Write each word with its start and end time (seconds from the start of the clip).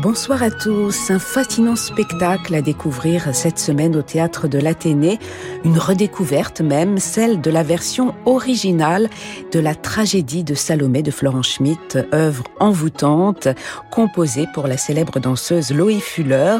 Bonsoir 0.00 0.44
à 0.44 0.52
tous. 0.52 1.10
Un 1.10 1.18
fascinant 1.18 1.74
spectacle 1.74 2.54
à 2.54 2.62
découvrir 2.62 3.34
cette 3.34 3.58
semaine 3.58 3.96
au 3.96 4.02
théâtre 4.02 4.46
de 4.46 4.56
l'Athénée. 4.56 5.18
Une 5.64 5.76
redécouverte 5.76 6.60
même, 6.60 6.98
celle 6.98 7.40
de 7.40 7.50
la 7.50 7.64
version 7.64 8.14
originale 8.24 9.10
de 9.50 9.58
la 9.58 9.74
tragédie 9.74 10.44
de 10.44 10.54
Salomé 10.54 11.02
de 11.02 11.10
Florent 11.10 11.42
Schmitt, 11.42 11.98
œuvre 12.14 12.44
envoûtante, 12.60 13.48
composée 13.90 14.46
pour 14.54 14.68
la 14.68 14.76
célèbre 14.76 15.18
danseuse 15.18 15.72
Loé 15.72 15.98
Fuller. 15.98 16.58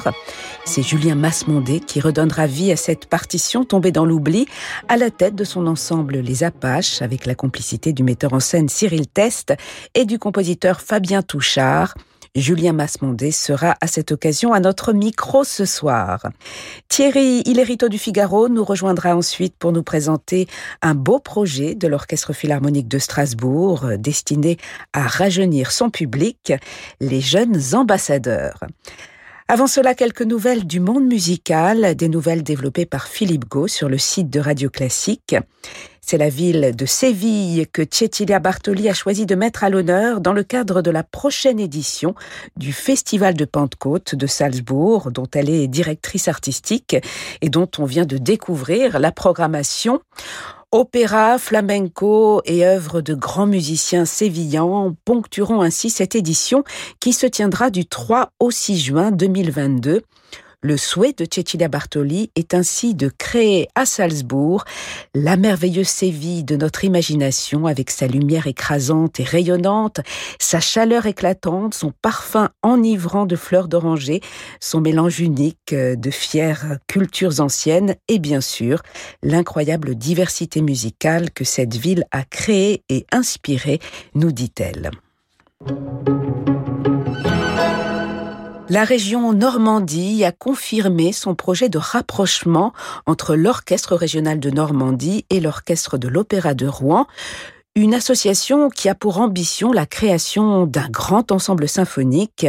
C'est 0.64 0.82
Julien 0.82 1.14
Masmondé 1.14 1.79
qui 1.79 2.00
redonnera 2.00 2.48
vie 2.48 2.73
à 2.73 2.76
cette 2.76 3.07
partition 3.07 3.64
tombée 3.64 3.93
dans 3.93 4.04
l'oubli 4.04 4.48
à 4.89 4.96
la 4.96 5.12
tête 5.12 5.36
de 5.36 5.45
son 5.45 5.68
ensemble 5.68 6.17
Les 6.17 6.43
Apaches 6.43 7.03
avec 7.03 7.25
la 7.25 7.36
complicité 7.36 7.93
du 7.93 8.03
metteur 8.03 8.32
en 8.32 8.40
scène 8.40 8.68
Cyril 8.68 9.07
Test 9.07 9.54
et 9.95 10.07
du 10.07 10.18
compositeur 10.18 10.81
Fabien 10.81 11.23
Touchard. 11.23 11.95
Julien 12.35 12.73
Masmondé 12.73 13.31
sera 13.31 13.77
à 13.81 13.87
cette 13.87 14.13
occasion 14.13 14.53
à 14.53 14.61
notre 14.61 14.93
micro 14.93 15.45
ce 15.45 15.64
soir. 15.64 16.27
Thierry 16.89 17.43
Hillerito 17.46 17.89
du 17.89 17.99
Figaro 17.99 18.49
nous 18.49 18.64
rejoindra 18.64 19.17
ensuite 19.17 19.54
pour 19.59 19.73
nous 19.73 19.82
présenter 19.82 20.46
un 20.82 20.95
beau 20.95 21.18
projet 21.18 21.75
de 21.75 21.89
l'Orchestre 21.89 22.32
Philharmonique 22.32 22.89
de 22.89 22.99
Strasbourg 22.99 23.87
destiné 23.99 24.57
à 24.93 25.03
rajeunir 25.03 25.73
son 25.73 25.91
public, 25.91 26.53
les 27.01 27.21
jeunes 27.21 27.61
ambassadeurs. 27.75 28.61
Avant 29.50 29.66
cela, 29.66 29.94
quelques 29.94 30.20
nouvelles 30.20 30.66
du 30.66 30.79
monde 30.79 31.07
musical, 31.07 31.94
des 31.94 32.11
nouvelles 32.11 32.42
développées 32.42 32.84
par 32.84 33.09
Philippe 33.09 33.48
Gau 33.48 33.67
sur 33.67 33.89
le 33.89 33.97
site 33.97 34.28
de 34.28 34.41
Radio 34.41 34.69
Classique. 34.69 35.36
C'est 36.03 36.19
la 36.19 36.28
ville 36.28 36.77
de 36.77 36.84
Séville 36.84 37.67
que 37.73 37.81
Cecilia 37.91 38.41
Bartoli 38.41 38.91
a 38.91 38.95
choisi 38.95 39.25
de 39.25 39.34
mettre 39.34 39.64
à 39.64 39.70
l'honneur 39.70 40.20
dans 40.20 40.34
le 40.34 40.42
cadre 40.42 40.83
de 40.83 40.91
la 40.91 41.03
prochaine 41.03 41.61
édition 41.61 42.14
du 42.58 42.75
Festival 42.75 43.33
de 43.33 43.47
Pentecôte 43.47 44.14
de 44.14 44.27
Salzbourg, 44.27 45.12
dont 45.12 45.28
elle 45.34 45.48
est 45.48 45.67
directrice 45.67 46.28
artistique 46.28 46.98
et 47.41 47.48
dont 47.48 47.70
on 47.78 47.86
vient 47.86 48.05
de 48.05 48.19
découvrir 48.19 48.98
la 48.98 49.12
programmation. 49.12 50.03
Opéra, 50.70 51.38
flamenco 51.38 52.42
et 52.44 52.66
œuvres 52.66 53.00
de 53.00 53.14
grands 53.14 53.47
musiciens 53.47 54.05
sévillans 54.05 54.94
ponctueront 55.06 55.62
ainsi 55.62 55.88
cette 55.88 56.14
édition 56.14 56.62
qui 57.00 57.14
se 57.14 57.24
tiendra 57.27 57.70
du 57.70 57.86
3 57.86 58.33
au 58.38 58.50
6 58.50 58.78
juin 58.78 59.11
2022. 59.11 60.02
Le 60.61 60.77
souhait 60.77 61.12
de 61.12 61.25
Cecilia 61.33 61.69
Bartoli 61.69 62.33
est 62.34 62.53
ainsi 62.53 62.97
de 62.97 63.12
créer 63.17 63.69
à 63.77 63.87
Salzbourg 63.87 64.64
la 65.14 65.37
merveilleuse 65.37 65.87
Séville 65.87 66.42
de 66.42 66.56
notre 66.56 66.83
imagination 66.83 67.67
avec 67.67 67.92
sa 67.92 68.09
lumière 68.09 68.48
écrasante 68.48 69.20
et 69.20 69.23
rayonnante, 69.23 70.01
sa 70.41 70.59
chaleur 70.59 71.06
éclatante, 71.06 71.75
son 71.75 71.92
parfum 72.03 72.48
enivrant 72.64 73.25
de 73.25 73.36
fleurs 73.36 73.69
d'oranger, 73.69 74.20
son 74.59 74.81
mélange 74.81 75.20
unique 75.20 75.73
de 75.73 76.11
fières 76.11 76.79
cultures 76.89 77.41
anciennes 77.41 77.95
et 78.09 78.19
bien 78.19 78.41
sûr 78.41 78.83
l'incroyable 79.23 79.95
diversité 79.95 80.61
musicale 80.61 81.31
que 81.31 81.45
cette 81.45 81.77
ville 81.77 82.03
a 82.11 82.25
créée 82.25 82.83
et 82.89 83.06
inspirée, 83.12 83.79
nous 84.17 84.33
dit-elle. 84.33 84.91
La 88.70 88.84
région 88.84 89.33
Normandie 89.33 90.27
a 90.27 90.33
confirmé 90.33 91.12
son 91.12 91.34
projet 91.34 91.70
de 91.70 91.78
rapprochement 91.78 92.74
entre 93.06 93.34
l'Orchestre 93.34 93.97
régional 93.97 94.41
de 94.41 94.50
Normandie 94.50 95.24
et 95.30 95.41
l'Orchestre 95.41 95.97
de 95.97 96.06
l'Opéra 96.06 96.52
de 96.52 96.66
Rouen 96.66 97.06
une 97.78 97.94
association 97.94 98.70
qui 98.70 98.89
a 98.89 98.96
pour 98.96 99.20
ambition 99.20 99.72
la 99.72 99.86
création 99.86 100.66
d'un 100.66 100.89
grand 100.89 101.30
ensemble 101.30 101.68
symphonique 101.68 102.44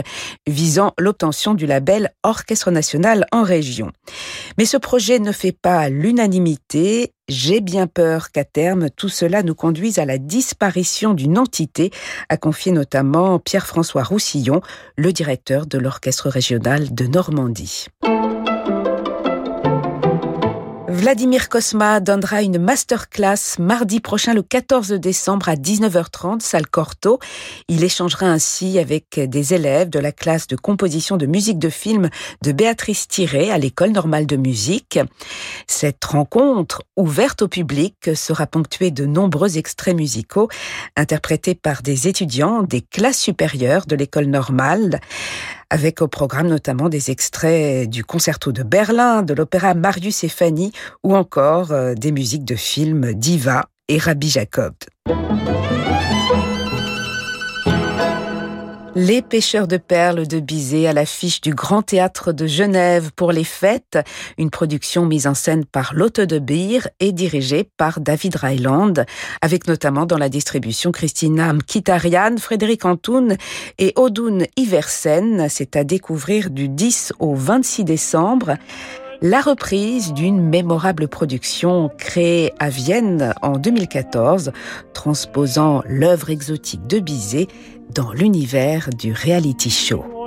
visant 0.47 0.93
l'obtention 0.97 1.53
du 1.53 1.67
label 1.67 2.09
Orchestre 2.23 2.71
national 2.71 3.27
en 3.31 3.43
région. 3.43 3.91
Mais 4.57 4.65
ce 4.65 4.75
projet 4.75 5.19
ne 5.19 5.31
fait 5.31 5.51
pas 5.51 5.87
l'unanimité. 5.89 7.13
J'ai 7.27 7.61
bien 7.61 7.85
peur 7.85 8.31
qu'à 8.31 8.43
terme, 8.43 8.89
tout 8.89 9.07
cela 9.07 9.43
nous 9.43 9.53
conduise 9.53 9.99
à 9.99 10.05
la 10.05 10.17
disparition 10.17 11.13
d'une 11.13 11.37
entité, 11.37 11.91
a 12.29 12.37
confié 12.37 12.71
notamment 12.71 13.37
Pierre-François 13.37 14.01
Roussillon, 14.01 14.61
le 14.97 15.13
directeur 15.13 15.67
de 15.67 15.77
l'Orchestre 15.77 16.27
régional 16.29 16.91
de 16.91 17.05
Normandie. 17.05 17.85
Vladimir 20.89 21.49
Kosma 21.49 21.99
donnera 21.99 22.41
une 22.41 22.57
masterclass 22.57 23.59
mardi 23.59 23.99
prochain, 23.99 24.33
le 24.33 24.41
14 24.41 24.93
décembre 24.93 25.47
à 25.47 25.53
19h30, 25.53 26.39
salle 26.39 26.65
Corto. 26.65 27.19
Il 27.67 27.83
échangera 27.83 28.25
ainsi 28.25 28.79
avec 28.79 29.19
des 29.19 29.53
élèves 29.53 29.91
de 29.91 29.99
la 29.99 30.11
classe 30.11 30.47
de 30.47 30.55
composition 30.55 31.15
de 31.15 31.27
musique 31.27 31.59
de 31.59 31.69
film 31.69 32.09
de 32.41 32.51
Béatrice 32.51 33.07
Thiré 33.07 33.51
à 33.51 33.59
l'école 33.59 33.91
normale 33.91 34.25
de 34.25 34.35
musique. 34.35 34.97
Cette 35.67 36.03
rencontre, 36.03 36.81
ouverte 36.97 37.43
au 37.43 37.47
public, 37.47 38.09
sera 38.15 38.47
ponctuée 38.47 38.89
de 38.89 39.05
nombreux 39.05 39.59
extraits 39.59 39.95
musicaux 39.95 40.49
interprétés 40.95 41.53
par 41.53 41.83
des 41.83 42.07
étudiants 42.07 42.63
des 42.63 42.81
classes 42.81 43.19
supérieures 43.19 43.85
de 43.85 43.95
l'école 43.95 44.25
normale 44.25 44.99
avec 45.69 46.01
au 46.01 46.07
programme 46.07 46.47
notamment 46.47 46.89
des 46.89 47.11
extraits 47.11 47.89
du 47.89 48.03
concerto 48.03 48.51
de 48.51 48.63
Berlin, 48.63 49.21
de 49.21 49.33
l'opéra 49.33 49.73
Marius 49.73 50.23
et 50.23 50.29
Fanny 50.29 50.71
ou 51.03 51.15
encore 51.15 51.71
euh, 51.71 51.93
des 51.93 52.11
musiques 52.11 52.45
de 52.45 52.55
films 52.55 53.13
Diva 53.13 53.65
et 53.87 53.97
Rabbi 53.97 54.29
Jacob. 54.29 54.73
Les 59.01 59.21
pêcheurs 59.21 59.69
de 59.69 59.77
perles 59.77 60.27
de 60.27 60.41
Bizet 60.41 60.85
à 60.85 60.91
l'affiche 60.91 61.39
du 61.39 61.53
Grand 61.53 61.81
Théâtre 61.81 62.33
de 62.33 62.47
Genève 62.47 63.11
pour 63.15 63.31
les 63.31 63.45
fêtes, 63.45 63.97
une 64.37 64.49
production 64.49 65.05
mise 65.05 65.25
en 65.25 65.35
scène 65.35 65.63
par 65.63 65.93
Lotte 65.93 66.19
de 66.19 66.37
Beer 66.37 66.89
et 66.99 67.13
dirigée 67.13 67.63
par 67.77 68.01
David 68.01 68.35
Ryland, 68.35 69.05
avec 69.41 69.67
notamment 69.69 70.05
dans 70.05 70.17
la 70.17 70.27
distribution 70.27 70.91
Christina 70.91 71.53
Mkitarian, 71.53 72.35
Frédéric 72.39 72.83
Antoun 72.83 73.37
et 73.77 73.93
Odun 73.95 74.39
Iversen. 74.57 75.47
C'est 75.47 75.77
à 75.77 75.85
découvrir 75.85 76.49
du 76.49 76.67
10 76.67 77.13
au 77.19 77.35
26 77.35 77.85
décembre 77.85 78.57
la 79.21 79.41
reprise 79.41 80.13
d'une 80.13 80.41
mémorable 80.41 81.07
production 81.07 81.89
créée 81.97 82.53
à 82.59 82.69
Vienne 82.69 83.33
en 83.41 83.57
2014, 83.57 84.51
transposant 84.93 85.81
l'œuvre 85.85 86.29
exotique 86.29 86.87
de 86.87 86.99
Bizet 86.99 87.47
dans 87.93 88.13
l'univers 88.13 88.89
du 88.97 89.13
reality 89.13 89.69
show. 89.69 90.18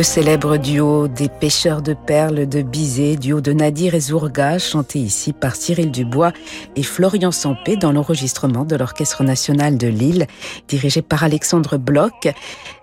Le 0.00 0.04
célèbre 0.04 0.56
duo 0.56 1.08
des 1.08 1.28
pêcheurs 1.28 1.82
de 1.82 1.92
perles 1.92 2.48
de 2.48 2.62
Bizet, 2.62 3.16
duo 3.16 3.42
de 3.42 3.52
Nadir 3.52 3.94
et 3.94 4.00
Zourga, 4.00 4.58
chanté 4.58 4.98
ici 4.98 5.34
par 5.34 5.54
Cyril 5.54 5.90
Dubois 5.90 6.32
et 6.74 6.82
Florian 6.82 7.30
Sampé 7.30 7.76
dans 7.76 7.92
l'enregistrement 7.92 8.64
de 8.64 8.76
l'Orchestre 8.76 9.24
national 9.24 9.76
de 9.76 9.88
Lille, 9.88 10.26
dirigé 10.68 11.02
par 11.02 11.22
Alexandre 11.22 11.76
Bloch. 11.76 12.28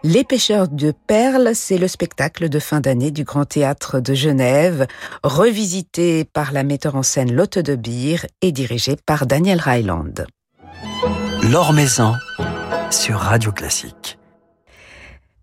Les 0.04 0.24
pêcheurs 0.24 0.68
de 0.68 0.94
perles, 1.08 1.56
c'est 1.56 1.80
le 1.80 1.88
spectacle 1.88 2.50
de 2.50 2.60
fin 2.60 2.82
d'année 2.82 3.10
du 3.10 3.24
Grand 3.24 3.46
Théâtre 3.46 4.00
de 4.00 4.14
Genève, 4.14 4.86
revisité 5.24 6.24
par 6.24 6.52
la 6.52 6.62
metteur 6.62 6.96
en 6.96 7.02
scène 7.02 7.34
Lotte 7.34 7.58
de 7.58 7.76
Beer 7.76 8.28
et 8.44 8.52
dirigé 8.52 8.96
par 9.08 9.26
Daniel 9.26 9.60
Ryland. 9.60 10.28
L'Or 11.42 11.74
Maison 11.74 12.14
sur 12.92 13.18
Radio 13.18 13.52
Classique. 13.52 14.17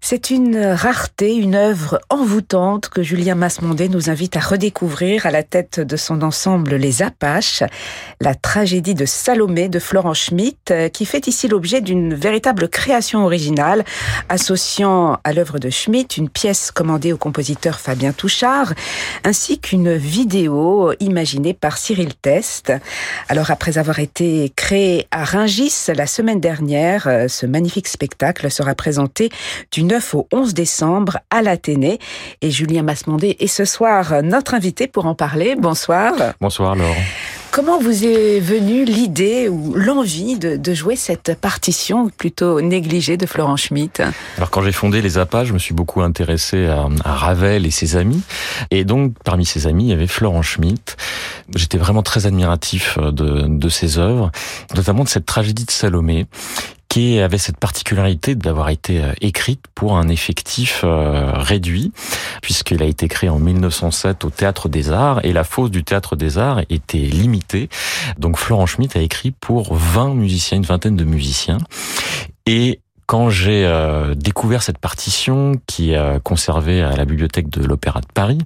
C'est 0.06 0.28
une 0.28 0.58
rareté, 0.58 1.34
une 1.34 1.54
œuvre 1.54 1.98
envoûtante 2.10 2.90
que 2.90 3.02
Julien 3.02 3.34
Masmondé 3.34 3.88
nous 3.88 4.10
invite 4.10 4.36
à 4.36 4.40
redécouvrir 4.40 5.24
à 5.24 5.30
la 5.30 5.42
tête 5.42 5.80
de 5.80 5.96
son 5.96 6.20
ensemble 6.20 6.74
Les 6.74 7.00
Apaches, 7.00 7.62
la 8.20 8.34
tragédie 8.34 8.92
de 8.92 9.06
Salomé 9.06 9.70
de 9.70 9.78
Florent 9.78 10.12
Schmitt, 10.12 10.70
euh, 10.70 10.90
qui 10.90 11.06
fait 11.06 11.26
ici 11.26 11.48
l'objet 11.48 11.80
d'une 11.80 12.12
véritable 12.12 12.68
création 12.68 13.24
originale, 13.24 13.82
associant 14.28 15.20
à 15.24 15.32
l'œuvre 15.32 15.58
de 15.58 15.70
Schmitt 15.70 16.18
une 16.18 16.28
pièce 16.28 16.70
commandée 16.70 17.14
au 17.14 17.16
compositeur 17.16 17.80
Fabien 17.80 18.12
Touchard, 18.12 18.74
ainsi 19.24 19.58
qu'une 19.58 19.94
vidéo 19.94 20.92
imaginée 21.00 21.54
par 21.54 21.78
Cyril 21.78 22.14
Test. 22.14 22.74
Alors 23.30 23.50
après 23.50 23.78
avoir 23.78 24.00
été 24.00 24.52
créé 24.54 25.06
à 25.10 25.24
Ringis 25.24 25.86
la 25.96 26.06
semaine 26.06 26.40
dernière, 26.40 27.08
euh, 27.08 27.26
ce 27.26 27.46
magnifique 27.46 27.88
spectacle 27.88 28.50
sera 28.50 28.74
présenté 28.74 29.30
d'une 29.72 29.93
au 30.14 30.26
11 30.32 30.54
décembre 30.54 31.18
à 31.30 31.42
l'Athénée. 31.42 31.98
Et 32.40 32.50
Julien 32.50 32.82
Masmondé 32.82 33.36
est 33.38 33.46
ce 33.46 33.64
soir 33.64 34.22
notre 34.22 34.54
invité 34.54 34.86
pour 34.86 35.06
en 35.06 35.14
parler. 35.14 35.54
Bonsoir. 35.56 36.12
Bonsoir 36.40 36.74
Laure. 36.74 36.96
Comment 37.54 37.78
vous 37.78 38.04
est 38.04 38.40
venue 38.40 38.84
l'idée 38.84 39.48
ou 39.48 39.74
l'envie 39.76 40.36
de, 40.36 40.74
jouer 40.74 40.96
cette 40.96 41.38
partition 41.40 42.08
plutôt 42.08 42.60
négligée 42.60 43.16
de 43.16 43.26
Florent 43.26 43.56
Schmitt? 43.56 44.02
Alors 44.36 44.50
quand 44.50 44.60
j'ai 44.62 44.72
fondé 44.72 45.00
les 45.00 45.18
APA, 45.18 45.44
je 45.44 45.52
me 45.52 45.60
suis 45.60 45.72
beaucoup 45.72 46.02
intéressé 46.02 46.66
à, 46.66 46.88
Ravel 47.04 47.64
et 47.64 47.70
ses 47.70 47.94
amis. 47.94 48.22
Et 48.72 48.84
donc 48.84 49.14
parmi 49.22 49.46
ses 49.46 49.68
amis, 49.68 49.84
il 49.84 49.90
y 49.90 49.92
avait 49.92 50.08
Florent 50.08 50.42
Schmitt. 50.42 50.96
J'étais 51.54 51.78
vraiment 51.78 52.02
très 52.02 52.26
admiratif 52.26 52.98
de, 52.98 53.46
de 53.46 53.68
ses 53.68 54.00
œuvres, 54.00 54.32
notamment 54.74 55.04
de 55.04 55.08
cette 55.08 55.26
tragédie 55.26 55.64
de 55.64 55.70
Salomé 55.70 56.26
qui 56.94 57.18
avait 57.18 57.38
cette 57.38 57.56
particularité 57.56 58.36
d'avoir 58.36 58.68
été 58.68 59.02
euh, 59.02 59.12
écrite 59.20 59.64
pour 59.74 59.96
un 59.96 60.06
effectif 60.06 60.82
euh, 60.84 61.32
réduit, 61.34 61.90
puisqu'il 62.40 62.84
a 62.84 62.86
été 62.86 63.08
créé 63.08 63.28
en 63.28 63.40
1907 63.40 64.24
au 64.24 64.30
Théâtre 64.30 64.68
des 64.68 64.92
Arts, 64.92 65.18
et 65.24 65.32
la 65.32 65.42
fosse 65.42 65.72
du 65.72 65.82
Théâtre 65.82 66.14
des 66.14 66.38
Arts 66.38 66.60
était 66.70 66.98
limitée. 66.98 67.68
Donc 68.16 68.38
Florent 68.38 68.66
Schmitt 68.66 68.94
a 68.94 69.00
écrit 69.00 69.32
pour 69.32 69.74
20 69.74 70.14
musiciens, 70.14 70.58
une 70.58 70.64
vingtaine 70.64 70.94
de 70.94 71.02
musiciens. 71.02 71.58
Et 72.46 72.78
quand 73.06 73.28
j'ai 73.28 73.66
euh, 73.66 74.14
découvert 74.14 74.62
cette 74.62 74.78
partition 74.78 75.60
qui 75.66 75.94
est 75.94 76.22
conservée 76.22 76.80
à 76.80 76.94
la 76.94 77.04
bibliothèque 77.06 77.50
de 77.50 77.64
l'Opéra 77.64 78.02
de 78.02 78.06
Paris, 78.14 78.38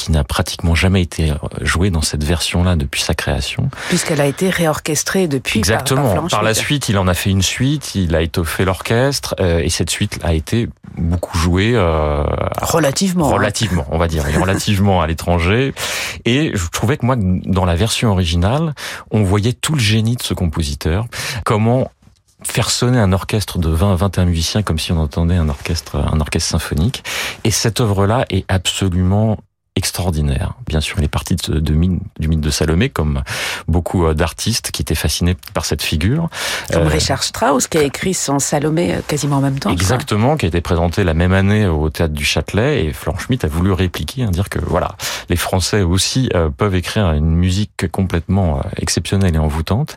qui 0.00 0.12
n'a 0.12 0.24
pratiquement 0.24 0.74
jamais 0.74 1.02
été 1.02 1.30
euh, 1.30 1.34
joué 1.60 1.90
dans 1.90 2.00
cette 2.00 2.24
version-là 2.24 2.76
depuis 2.76 3.02
sa 3.02 3.14
création. 3.14 3.68
Puisqu'elle 3.88 4.20
a 4.20 4.26
été 4.26 4.48
réorchestrée 4.50 5.28
depuis. 5.28 5.58
Exactement. 5.58 6.26
Par, 6.28 6.42
la 6.42 6.54
suite, 6.54 6.88
il 6.88 6.96
en 6.98 7.06
a 7.06 7.14
fait 7.14 7.30
une 7.30 7.42
suite, 7.42 7.94
il 7.94 8.14
a 8.14 8.22
étoffé 8.22 8.64
l'orchestre, 8.64 9.34
euh, 9.40 9.60
et 9.60 9.68
cette 9.68 9.90
suite 9.90 10.18
a 10.22 10.32
été 10.32 10.68
beaucoup 10.96 11.36
jouée. 11.36 11.72
Euh, 11.74 12.24
relativement. 12.62 13.28
Hein. 13.28 13.34
Relativement, 13.34 13.86
on 13.90 13.98
va 13.98 14.08
dire, 14.08 14.24
relativement 14.24 15.02
à 15.02 15.06
l'étranger. 15.06 15.74
Et 16.24 16.52
je 16.54 16.68
trouvais 16.68 16.96
que 16.96 17.04
moi, 17.04 17.16
dans 17.18 17.64
la 17.64 17.74
version 17.74 18.10
originale, 18.10 18.74
on 19.10 19.22
voyait 19.22 19.52
tout 19.52 19.74
le 19.74 19.80
génie 19.80 20.16
de 20.16 20.22
ce 20.22 20.32
compositeur. 20.34 21.06
Comment 21.44 21.90
faire 22.42 22.70
sonner 22.70 22.98
un 22.98 23.12
orchestre 23.12 23.58
de 23.58 23.68
20 23.68 23.96
21 23.96 24.24
musiciens 24.24 24.62
comme 24.62 24.78
si 24.78 24.92
on 24.92 24.98
entendait 24.98 25.36
un 25.36 25.50
orchestre 25.50 25.96
un 25.96 26.20
orchestre 26.20 26.48
symphonique 26.48 27.04
et 27.44 27.50
cette 27.50 27.80
œuvre 27.80 28.06
là 28.06 28.24
est 28.30 28.46
absolument 28.48 29.36
extraordinaire. 29.80 30.52
Bien 30.66 30.82
sûr, 30.82 30.96
il 30.98 31.04
est 31.04 31.08
parti 31.08 31.36
de, 31.36 31.54
de, 31.58 31.74
du 32.20 32.28
mythe 32.28 32.40
de 32.40 32.50
Salomé, 32.50 32.90
comme 32.90 33.22
beaucoup 33.66 34.04
euh, 34.04 34.12
d'artistes 34.12 34.70
qui 34.70 34.82
étaient 34.82 34.94
fascinés 35.06 35.36
par 35.54 35.64
cette 35.64 35.82
figure. 35.82 36.28
Comme 36.70 36.82
euh, 36.82 36.88
Richard 36.98 37.22
Strauss, 37.22 37.66
qui 37.66 37.78
a 37.78 37.82
écrit 37.82 38.12
son 38.12 38.38
Salomé 38.38 38.92
euh, 38.92 39.00
quasiment 39.06 39.38
en 39.38 39.40
même 39.40 39.58
temps. 39.58 39.70
Exactement, 39.70 40.36
qui 40.36 40.44
a 40.44 40.48
été 40.48 40.60
présenté 40.60 41.02
la 41.02 41.14
même 41.14 41.32
année 41.32 41.66
au 41.66 41.88
Théâtre 41.88 42.12
du 42.12 42.26
Châtelet, 42.26 42.84
et 42.84 42.92
Florent 42.92 43.18
Schmitt 43.18 43.42
a 43.44 43.48
voulu 43.48 43.72
répliquer, 43.72 44.24
hein, 44.24 44.30
dire 44.30 44.50
que 44.50 44.58
voilà, 44.58 44.96
les 45.30 45.36
Français 45.36 45.80
aussi 45.80 46.28
peuvent 46.58 46.74
écrire 46.74 47.12
une 47.12 47.34
musique 47.34 47.90
complètement 47.90 48.60
exceptionnelle 48.76 49.34
et 49.34 49.38
envoûtante. 49.38 49.96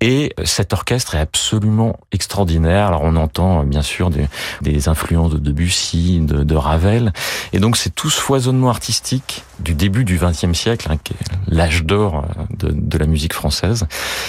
Et 0.00 0.34
cet 0.44 0.72
orchestre 0.72 1.14
est 1.14 1.20
absolument 1.20 1.96
extraordinaire. 2.12 2.88
Alors 2.88 3.02
on 3.04 3.16
entend 3.16 3.64
bien 3.64 3.82
sûr 3.82 4.10
des, 4.10 4.26
des 4.60 4.88
influences 4.88 5.32
de 5.32 5.38
Debussy, 5.38 6.20
de, 6.20 6.44
de 6.44 6.56
Ravel, 6.56 7.12
et 7.54 7.58
donc 7.58 7.76
c'est 7.76 7.94
tout 7.94 8.10
ce 8.10 8.20
foisonnement 8.20 8.68
artistique 8.68 9.13
du 9.60 9.74
début 9.74 10.04
du 10.04 10.18
XXe 10.18 10.52
siècle, 10.52 10.88
hein, 10.90 10.96
qui 11.02 11.12
est 11.12 11.16
l'âge 11.48 11.84
d'or 11.84 12.24
euh, 12.24 12.44
de, 12.56 12.72
de, 12.72 12.98
la 12.98 13.06
musique 13.06 13.32
française, 13.32 13.86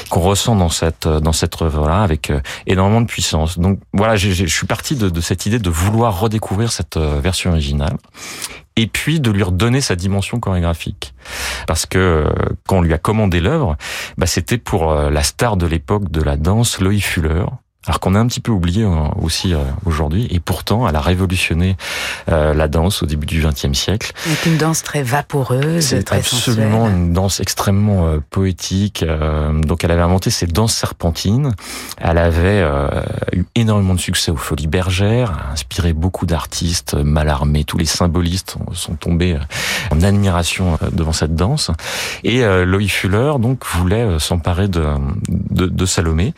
qu'on 0.09 0.21
ressent 0.21 0.55
dans 0.55 0.69
cette 0.69 1.07
dans 1.07 1.31
cette 1.31 1.61
œuvre-là 1.61 2.03
avec 2.03 2.29
euh, 2.29 2.41
énormément 2.67 3.01
de 3.01 3.07
puissance. 3.07 3.59
Donc 3.59 3.79
voilà, 3.93 4.15
je 4.15 4.45
suis 4.45 4.67
parti 4.67 4.95
de, 4.95 5.09
de, 5.09 5.21
cette 5.21 5.45
idée 5.45 5.59
de 5.59 5.69
vouloir 5.69 6.19
redécouvrir 6.19 6.71
cette 6.71 6.97
euh, 6.97 7.19
version 7.19 7.51
originale 7.51 7.97
et 8.75 8.87
puis 8.87 9.19
de 9.19 9.31
lui 9.31 9.43
redonner 9.43 9.81
sa 9.81 9.95
dimension 9.95 10.39
chorégraphique. 10.39 11.13
Parce 11.65 11.85
que 11.85 12.25
quand 12.67 12.79
on 12.79 12.81
lui 12.81 12.93
a 12.93 12.97
commandé 12.97 13.39
l'œuvre, 13.39 13.77
bah, 14.17 14.27
c'était 14.27 14.57
pour 14.57 14.93
la 14.93 15.23
star 15.23 15.55
de 15.55 15.65
l'époque 15.65 16.11
de 16.11 16.21
la 16.21 16.35
danse, 16.35 16.81
Loïc 16.81 17.05
Fuller, 17.05 17.45
alors 17.87 17.99
qu'on 17.99 18.15
a 18.15 18.19
un 18.19 18.27
petit 18.27 18.39
peu 18.39 18.51
oublié 18.51 18.83
euh, 18.83 18.89
aussi 19.21 19.53
euh, 19.53 19.59
aujourd'hui, 19.85 20.27
et 20.31 20.39
pourtant 20.39 20.87
elle 20.87 20.95
a 20.95 21.01
révolutionné 21.01 21.77
euh, 22.29 22.53
la 22.53 22.67
danse 22.67 23.03
au 23.03 23.05
début 23.05 23.27
du 23.27 23.45
XXe 23.45 23.77
siècle. 23.77 24.11
C'est 24.15 24.49
une 24.49 24.57
danse 24.57 24.81
très 24.81 25.03
vaporeuse, 25.03 25.85
C'est 25.85 26.11
absolument 26.11 26.87
une 26.87 27.13
danse 27.13 27.39
extrêmement 27.39 28.19
poétique. 28.29 29.05
donc 29.61 29.83
elle 29.83 29.91
avait 29.91 30.01
inventé 30.01 30.29
ces 30.29 30.47
danses 30.47 30.73
serpentines. 30.73 31.53
Elle 31.97 32.17
avait 32.17 32.63
eu 33.33 33.45
énormément 33.55 33.93
de 33.93 33.99
succès 33.99 34.31
aux 34.31 34.37
Folies 34.37 34.67
Bergères, 34.67 35.31
a 35.31 35.51
inspiré 35.51 35.93
beaucoup 35.93 36.25
d'artistes, 36.25 36.95
Malarmé, 36.95 37.63
tous 37.63 37.77
les 37.77 37.85
symbolistes 37.85 38.57
sont 38.73 38.95
tombés 38.95 39.37
en 39.91 40.01
admiration 40.01 40.77
devant 40.91 41.13
cette 41.13 41.35
danse. 41.35 41.71
Et 42.23 42.43
Loïc 42.65 42.91
Fuller 42.91 43.33
donc 43.39 43.65
voulait 43.65 44.19
s'emparer 44.19 44.67
de, 44.67 44.85
de, 45.29 45.67
de 45.67 45.85
Salomé, 45.85 46.33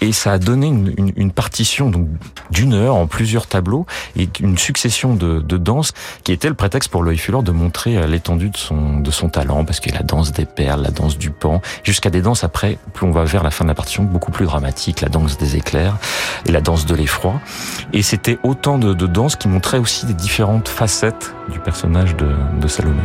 et 0.00 0.12
ça 0.12 0.32
a 0.32 0.38
donné 0.38 0.66
une 0.66 0.89
une, 0.96 1.30
partition 1.30 1.90
donc 1.90 2.08
d'une 2.50 2.74
heure 2.74 2.96
en 2.96 3.06
plusieurs 3.06 3.46
tableaux 3.46 3.86
et 4.16 4.28
une 4.40 4.58
succession 4.58 5.14
de, 5.14 5.40
de 5.40 5.56
danses 5.56 5.92
qui 6.24 6.32
était 6.32 6.48
le 6.48 6.54
prétexte 6.54 6.90
pour 6.90 7.02
Loïc 7.02 7.20
Fuller 7.20 7.42
de 7.42 7.52
montrer 7.52 7.96
euh, 7.96 8.06
l'étendue 8.06 8.50
de 8.50 8.56
son 8.56 9.00
de 9.00 9.10
son 9.10 9.28
talent 9.28 9.64
parce 9.64 9.80
que 9.80 9.90
la 9.92 10.02
danse 10.02 10.32
des 10.32 10.44
perles, 10.44 10.82
la 10.82 10.90
danse 10.90 11.18
du 11.18 11.30
pan, 11.30 11.62
jusqu'à 11.84 12.10
des 12.10 12.22
danses 12.22 12.44
après 12.44 12.78
plus 12.92 13.06
on 13.06 13.10
va 13.10 13.24
vers 13.24 13.42
la 13.42 13.50
fin 13.50 13.64
de 13.64 13.68
la 13.70 13.74
partition 13.74 14.02
beaucoup 14.02 14.32
plus 14.32 14.46
dramatique, 14.46 15.00
la 15.00 15.08
danse 15.08 15.38
des 15.38 15.56
éclairs 15.56 15.96
et 16.46 16.52
la 16.52 16.60
danse 16.60 16.86
de 16.86 16.94
l'effroi. 16.94 17.40
Et 17.92 18.02
c'était 18.02 18.38
autant 18.42 18.78
de, 18.78 18.94
de 18.94 19.06
danses 19.06 19.36
qui 19.36 19.48
montraient 19.48 19.78
aussi 19.78 20.06
des 20.06 20.14
différentes 20.14 20.68
facettes 20.68 21.34
du 21.50 21.58
personnage 21.58 22.16
de, 22.16 22.28
de 22.60 22.68
Salomé. 22.68 23.02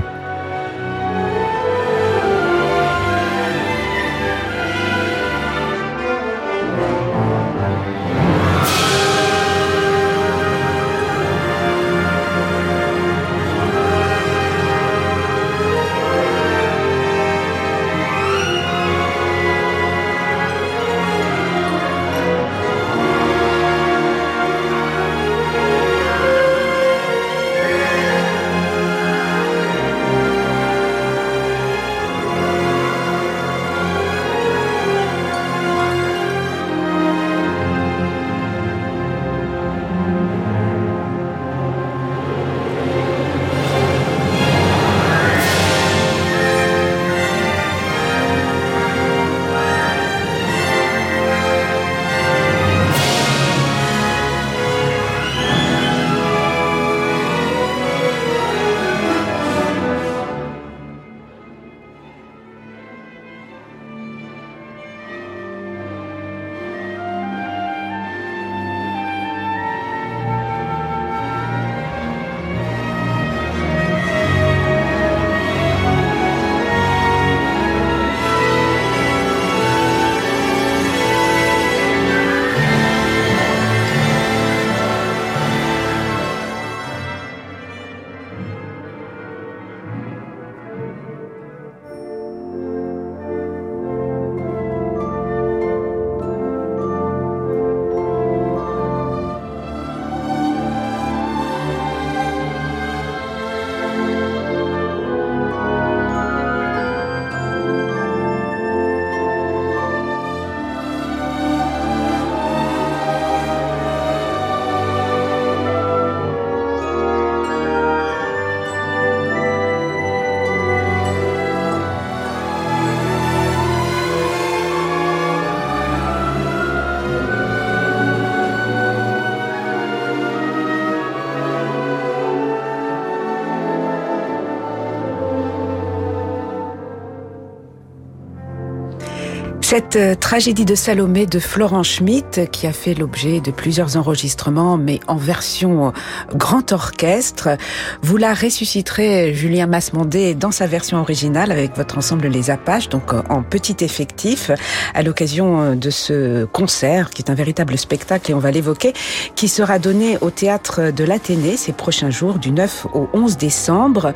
Cette 139.75 139.97
euh, 139.97 140.15
tragédie 140.15 140.63
de 140.63 140.73
Salomé 140.73 141.25
de 141.25 141.37
Florent 141.37 141.83
Schmitt, 141.83 142.49
qui 142.49 142.65
a 142.65 142.71
fait 142.71 142.93
l'objet 142.93 143.41
de 143.41 143.51
plusieurs 143.51 143.97
enregistrements, 143.97 144.77
mais 144.77 145.01
en 145.07 145.17
version 145.17 145.87
euh, 145.87 145.91
grand 146.33 146.71
orchestre, 146.71 147.57
vous 148.01 148.15
la 148.15 148.33
ressusciterez, 148.33 149.33
Julien 149.33 149.67
Masmondé, 149.67 150.33
dans 150.33 150.51
sa 150.51 150.65
version 150.65 151.01
originale 151.01 151.51
avec 151.51 151.75
votre 151.75 151.97
ensemble 151.97 152.27
Les 152.27 152.49
Apaches, 152.49 152.87
donc 152.87 153.13
euh, 153.13 153.21
en 153.29 153.43
petit 153.43 153.75
effectif, 153.83 154.49
à 154.93 155.03
l'occasion 155.03 155.75
de 155.75 155.89
ce 155.89 156.45
concert, 156.45 157.09
qui 157.09 157.21
est 157.21 157.29
un 157.29 157.35
véritable 157.35 157.77
spectacle, 157.77 158.31
et 158.31 158.33
on 158.33 158.39
va 158.39 158.51
l'évoquer, 158.51 158.93
qui 159.35 159.49
sera 159.49 159.77
donné 159.77 160.17
au 160.21 160.29
théâtre 160.29 160.93
de 160.95 161.03
l'Athénée 161.03 161.57
ces 161.57 161.73
prochains 161.73 162.11
jours, 162.11 162.35
du 162.35 162.51
9 162.51 162.87
au 162.93 163.09
11 163.11 163.35
décembre. 163.35 164.13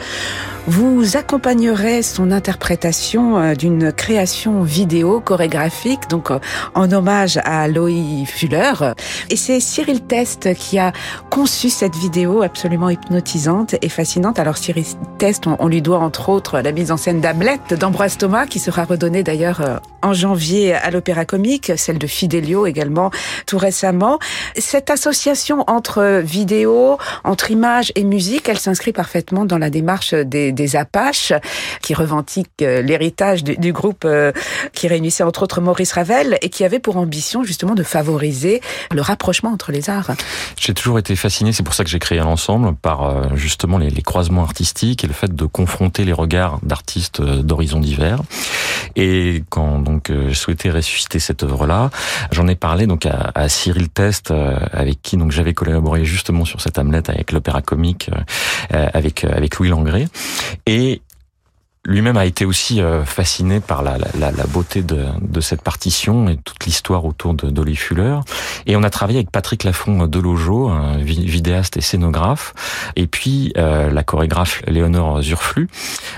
Vous 0.67 1.17
accompagnerez 1.17 2.01
son 2.01 2.31
interprétation 2.31 3.53
d'une 3.55 3.91
création 3.91 4.61
vidéo 4.61 5.19
chorégraphique, 5.19 5.48
donc 6.09 6.31
euh, 6.31 6.39
en 6.75 6.91
hommage 6.91 7.39
à 7.43 7.67
Loïc 7.67 8.27
Fuller. 8.27 8.73
Et 9.29 9.35
c'est 9.35 9.59
Cyril 9.59 10.01
Test 10.01 10.53
qui 10.55 10.77
a 10.77 10.91
conçu 11.29 11.69
cette 11.69 11.95
vidéo 11.95 12.41
absolument 12.41 12.89
hypnotisante 12.89 13.75
et 13.81 13.89
fascinante. 13.89 14.39
Alors 14.39 14.57
Cyril 14.57 14.85
Test, 15.17 15.45
on, 15.47 15.67
lui 15.67 15.81
doit 15.81 15.99
entre 15.99 16.29
autres 16.29 16.59
la 16.59 16.71
mise 16.71 16.91
en 16.91 16.97
scène 16.97 17.21
d'Hamlet 17.21 17.59
d'Ambroise 17.71 18.17
Thomas, 18.17 18.45
qui 18.45 18.59
sera 18.59 18.85
redonnée 18.85 19.23
d'ailleurs 19.23 19.61
euh, 19.61 19.77
en 20.01 20.13
janvier 20.13 20.73
à 20.73 20.91
l'Opéra 20.91 21.25
Comique, 21.25 21.71
celle 21.75 21.97
de 21.97 22.07
Fidelio 22.07 22.65
également 22.65 23.11
tout 23.45 23.57
récemment. 23.57 24.19
Cette 24.57 24.89
association 24.89 25.63
entre 25.67 26.21
vidéo, 26.23 26.97
entre 27.23 27.51
images 27.51 27.91
et 27.95 28.03
musique, 28.03 28.47
elle 28.49 28.59
s'inscrit 28.59 28.93
parfaitement 28.93 29.45
dans 29.45 29.57
la 29.57 29.69
démarche 29.69 30.13
des, 30.13 30.51
des 30.51 30.75
Apaches, 30.75 31.33
qui 31.81 31.93
revendiquent 31.93 32.49
euh, 32.61 32.81
l'héritage 32.81 33.43
du, 33.43 33.57
du, 33.57 33.73
groupe 33.73 34.07
qui 34.73 34.87
réunissait 34.87 35.23
entre 35.23 35.38
autres 35.43 35.61
Maurice 35.61 35.93
Ravel 35.93 36.37
et 36.41 36.49
qui 36.49 36.63
avait 36.63 36.79
pour 36.79 36.97
ambition 36.97 37.43
justement 37.43 37.75
de 37.75 37.83
favoriser 37.83 38.61
le 38.91 39.01
rapprochement 39.01 39.51
entre 39.51 39.71
les 39.71 39.89
arts. 39.89 40.11
J'ai 40.59 40.73
toujours 40.73 40.99
été 40.99 41.15
fasciné, 41.15 41.53
c'est 41.53 41.63
pour 41.63 41.73
ça 41.73 41.83
que 41.83 41.89
j'ai 41.89 41.99
créé 41.99 42.19
l'ensemble, 42.19 42.75
par 42.75 43.03
euh, 43.03 43.35
justement 43.35 43.77
les, 43.77 43.89
les, 43.89 44.01
croisements 44.01 44.43
artistiques 44.43 45.03
et 45.03 45.07
le 45.07 45.13
fait 45.13 45.33
de 45.33 45.45
confronter 45.45 46.05
les 46.05 46.13
regards 46.13 46.59
d'artistes 46.63 47.19
euh, 47.19 47.41
d'horizons 47.41 47.79
divers. 47.79 48.21
Et 48.95 49.43
quand 49.49 49.79
donc 49.79 50.09
euh, 50.09 50.29
je 50.29 50.33
souhaitais 50.33 50.69
ressusciter 50.69 51.19
cette 51.19 51.43
œuvre-là, 51.43 51.89
j'en 52.31 52.47
ai 52.47 52.55
parlé 52.55 52.87
donc 52.87 53.05
à, 53.05 53.31
à 53.35 53.49
Cyril 53.49 53.89
Test, 53.89 54.31
avec 54.31 55.01
qui 55.01 55.17
donc 55.17 55.31
j'avais 55.31 55.53
collaboré 55.53 56.05
justement 56.05 56.45
sur 56.45 56.61
cette 56.61 56.77
Hamlet 56.77 57.09
avec 57.09 57.31
l'opéra 57.31 57.61
comique, 57.61 58.09
avec 58.69 59.23
avec 59.23 59.57
Louis 59.57 59.69
Langré, 59.69 60.07
et 60.65 61.01
lui-même 61.85 62.17
a 62.17 62.25
été 62.25 62.45
aussi 62.45 62.81
euh, 62.81 63.03
fasciné 63.05 63.59
par 63.59 63.83
la, 63.83 63.97
la, 63.97 64.31
la 64.31 64.47
beauté 64.47 64.81
de, 64.81 65.05
de, 65.21 65.41
cette 65.41 65.61
partition 65.61 66.27
et 66.27 66.37
toute 66.37 66.65
l'histoire 66.65 67.05
autour 67.05 67.33
de 67.33 67.49
d'Oli 67.49 67.75
Fuller. 67.75 68.19
Et 68.65 68.75
on 68.75 68.83
a 68.83 68.89
travaillé 68.89 69.19
avec 69.19 69.31
Patrick 69.31 69.63
Lafont 69.63 70.05
Delojo, 70.05 70.67
un 70.67 70.97
vidéaste 70.97 71.77
et 71.77 71.81
scénographe, 71.81 72.53
et 72.95 73.07
puis 73.07 73.53
euh, 73.57 73.89
la 73.89 74.03
chorégraphe 74.03 74.61
Léonore 74.67 75.21
Zurflu. 75.21 75.69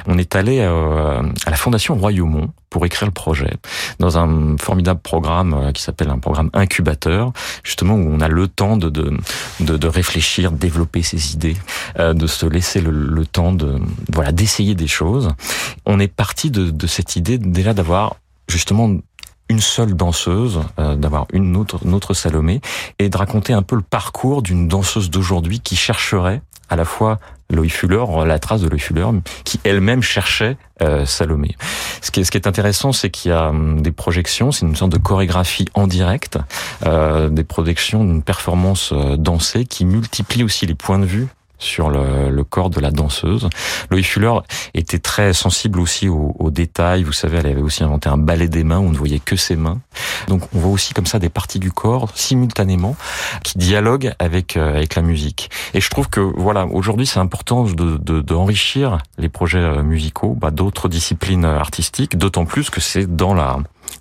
On 0.07 0.17
est 0.17 0.35
allé 0.35 0.59
euh, 0.61 1.21
à 1.45 1.49
la 1.51 1.57
Fondation 1.57 1.95
Royaumont 1.95 2.49
pour 2.71 2.83
écrire 2.87 3.05
le 3.07 3.13
projet 3.13 3.53
dans 3.99 4.17
un 4.17 4.57
formidable 4.57 4.99
programme 4.99 5.71
qui 5.73 5.83
s'appelle 5.83 6.09
un 6.09 6.17
programme 6.17 6.49
incubateur, 6.53 7.31
justement 7.63 7.93
où 7.93 8.09
on 8.11 8.19
a 8.19 8.27
le 8.27 8.47
temps 8.47 8.77
de 8.77 8.89
de, 8.89 9.15
de, 9.59 9.77
de 9.77 9.87
réfléchir, 9.87 10.51
de 10.51 10.57
développer 10.57 11.03
ses 11.03 11.33
idées, 11.33 11.57
de 11.99 12.27
se 12.27 12.47
laisser 12.47 12.81
le, 12.81 12.89
le 12.89 13.25
temps 13.27 13.53
de 13.53 13.79
voilà 14.11 14.31
d'essayer 14.31 14.73
des 14.73 14.87
choses. 14.87 15.29
On 15.85 15.99
est 15.99 16.07
parti 16.07 16.49
de, 16.49 16.71
de 16.71 16.87
cette 16.87 17.15
idée 17.15 17.37
déjà 17.37 17.73
d'avoir 17.75 18.15
justement 18.47 18.89
une 19.51 19.59
seule 19.59 19.95
danseuse, 19.95 20.61
euh, 20.79 20.95
d'avoir 20.95 21.27
une 21.33 21.57
autre, 21.57 21.79
une 21.83 21.93
autre 21.93 22.13
Salomé, 22.13 22.61
et 22.99 23.09
de 23.09 23.17
raconter 23.17 23.51
un 23.51 23.61
peu 23.61 23.75
le 23.75 23.81
parcours 23.81 24.41
d'une 24.41 24.69
danseuse 24.69 25.09
d'aujourd'hui 25.09 25.59
qui 25.59 25.75
chercherait 25.75 26.41
à 26.69 26.77
la 26.77 26.85
fois 26.85 27.19
Loïc 27.51 27.73
Fuller, 27.73 28.03
la 28.25 28.39
trace 28.39 28.61
de 28.61 28.69
Loïc 28.69 28.83
Fuller, 28.83 29.07
qui 29.43 29.59
elle-même 29.63 30.01
cherchait 30.01 30.57
euh, 30.81 31.05
Salomé. 31.05 31.55
Ce 32.01 32.11
qui 32.11 32.21
est, 32.21 32.23
ce 32.23 32.31
qui 32.31 32.37
est 32.37 32.47
intéressant, 32.47 32.91
c'est 32.91 33.09
qu'il 33.09 33.31
y 33.31 33.33
a 33.33 33.49
hum, 33.49 33.81
des 33.81 33.91
projections, 33.91 34.51
c'est 34.51 34.65
une 34.65 34.75
sorte 34.75 34.91
de 34.91 34.97
chorégraphie 34.97 35.67
en 35.73 35.87
direct, 35.87 36.39
euh, 36.85 37.29
des 37.29 37.43
projections 37.43 38.03
d'une 38.03 38.23
performance 38.23 38.91
euh, 38.93 39.17
dansée 39.17 39.65
qui 39.65 39.85
multiplie 39.85 40.43
aussi 40.43 40.65
les 40.65 40.75
points 40.75 40.99
de 40.99 41.05
vue 41.05 41.27
sur 41.61 41.89
le, 41.89 42.29
le, 42.29 42.43
corps 42.43 42.69
de 42.69 42.79
la 42.79 42.91
danseuse. 42.91 43.47
Loïc 43.89 44.05
Fuller 44.05 44.33
était 44.73 44.99
très 44.99 45.31
sensible 45.33 45.79
aussi 45.79 46.09
aux, 46.09 46.35
aux, 46.37 46.51
détails. 46.51 47.03
Vous 47.03 47.13
savez, 47.13 47.37
elle 47.37 47.47
avait 47.47 47.61
aussi 47.61 47.83
inventé 47.83 48.09
un 48.09 48.17
ballet 48.17 48.47
des 48.47 48.63
mains 48.63 48.79
où 48.79 48.87
on 48.87 48.91
ne 48.91 48.97
voyait 48.97 49.19
que 49.19 49.35
ses 49.35 49.55
mains. 49.55 49.79
Donc 50.27 50.41
on 50.53 50.59
voit 50.59 50.71
aussi 50.71 50.93
comme 50.93 51.05
ça 51.05 51.19
des 51.19 51.29
parties 51.29 51.59
du 51.59 51.71
corps 51.71 52.09
simultanément 52.15 52.95
qui 53.43 53.57
dialoguent 53.57 54.13
avec 54.19 54.57
euh, 54.57 54.75
avec 54.75 54.95
la 54.95 55.01
musique. 55.01 55.49
Et 55.73 55.81
je 55.81 55.89
trouve 55.89 56.09
que 56.09 56.19
voilà, 56.19 56.65
aujourd'hui 56.65 57.05
c'est 57.05 57.19
important 57.19 57.63
de, 57.63 57.97
de, 57.97 58.21
de, 58.21 58.33
enrichir 58.33 58.97
les 59.17 59.29
projets 59.29 59.59
euh, 59.59 59.83
musicaux 59.83 60.35
bah, 60.39 60.51
d'autres 60.51 60.89
disciplines 60.89 61.45
artistiques, 61.45 62.17
d'autant 62.17 62.45
plus 62.45 62.69
que 62.69 62.81
c'est 62.81 63.15
dans 63.15 63.33
la 63.33 63.57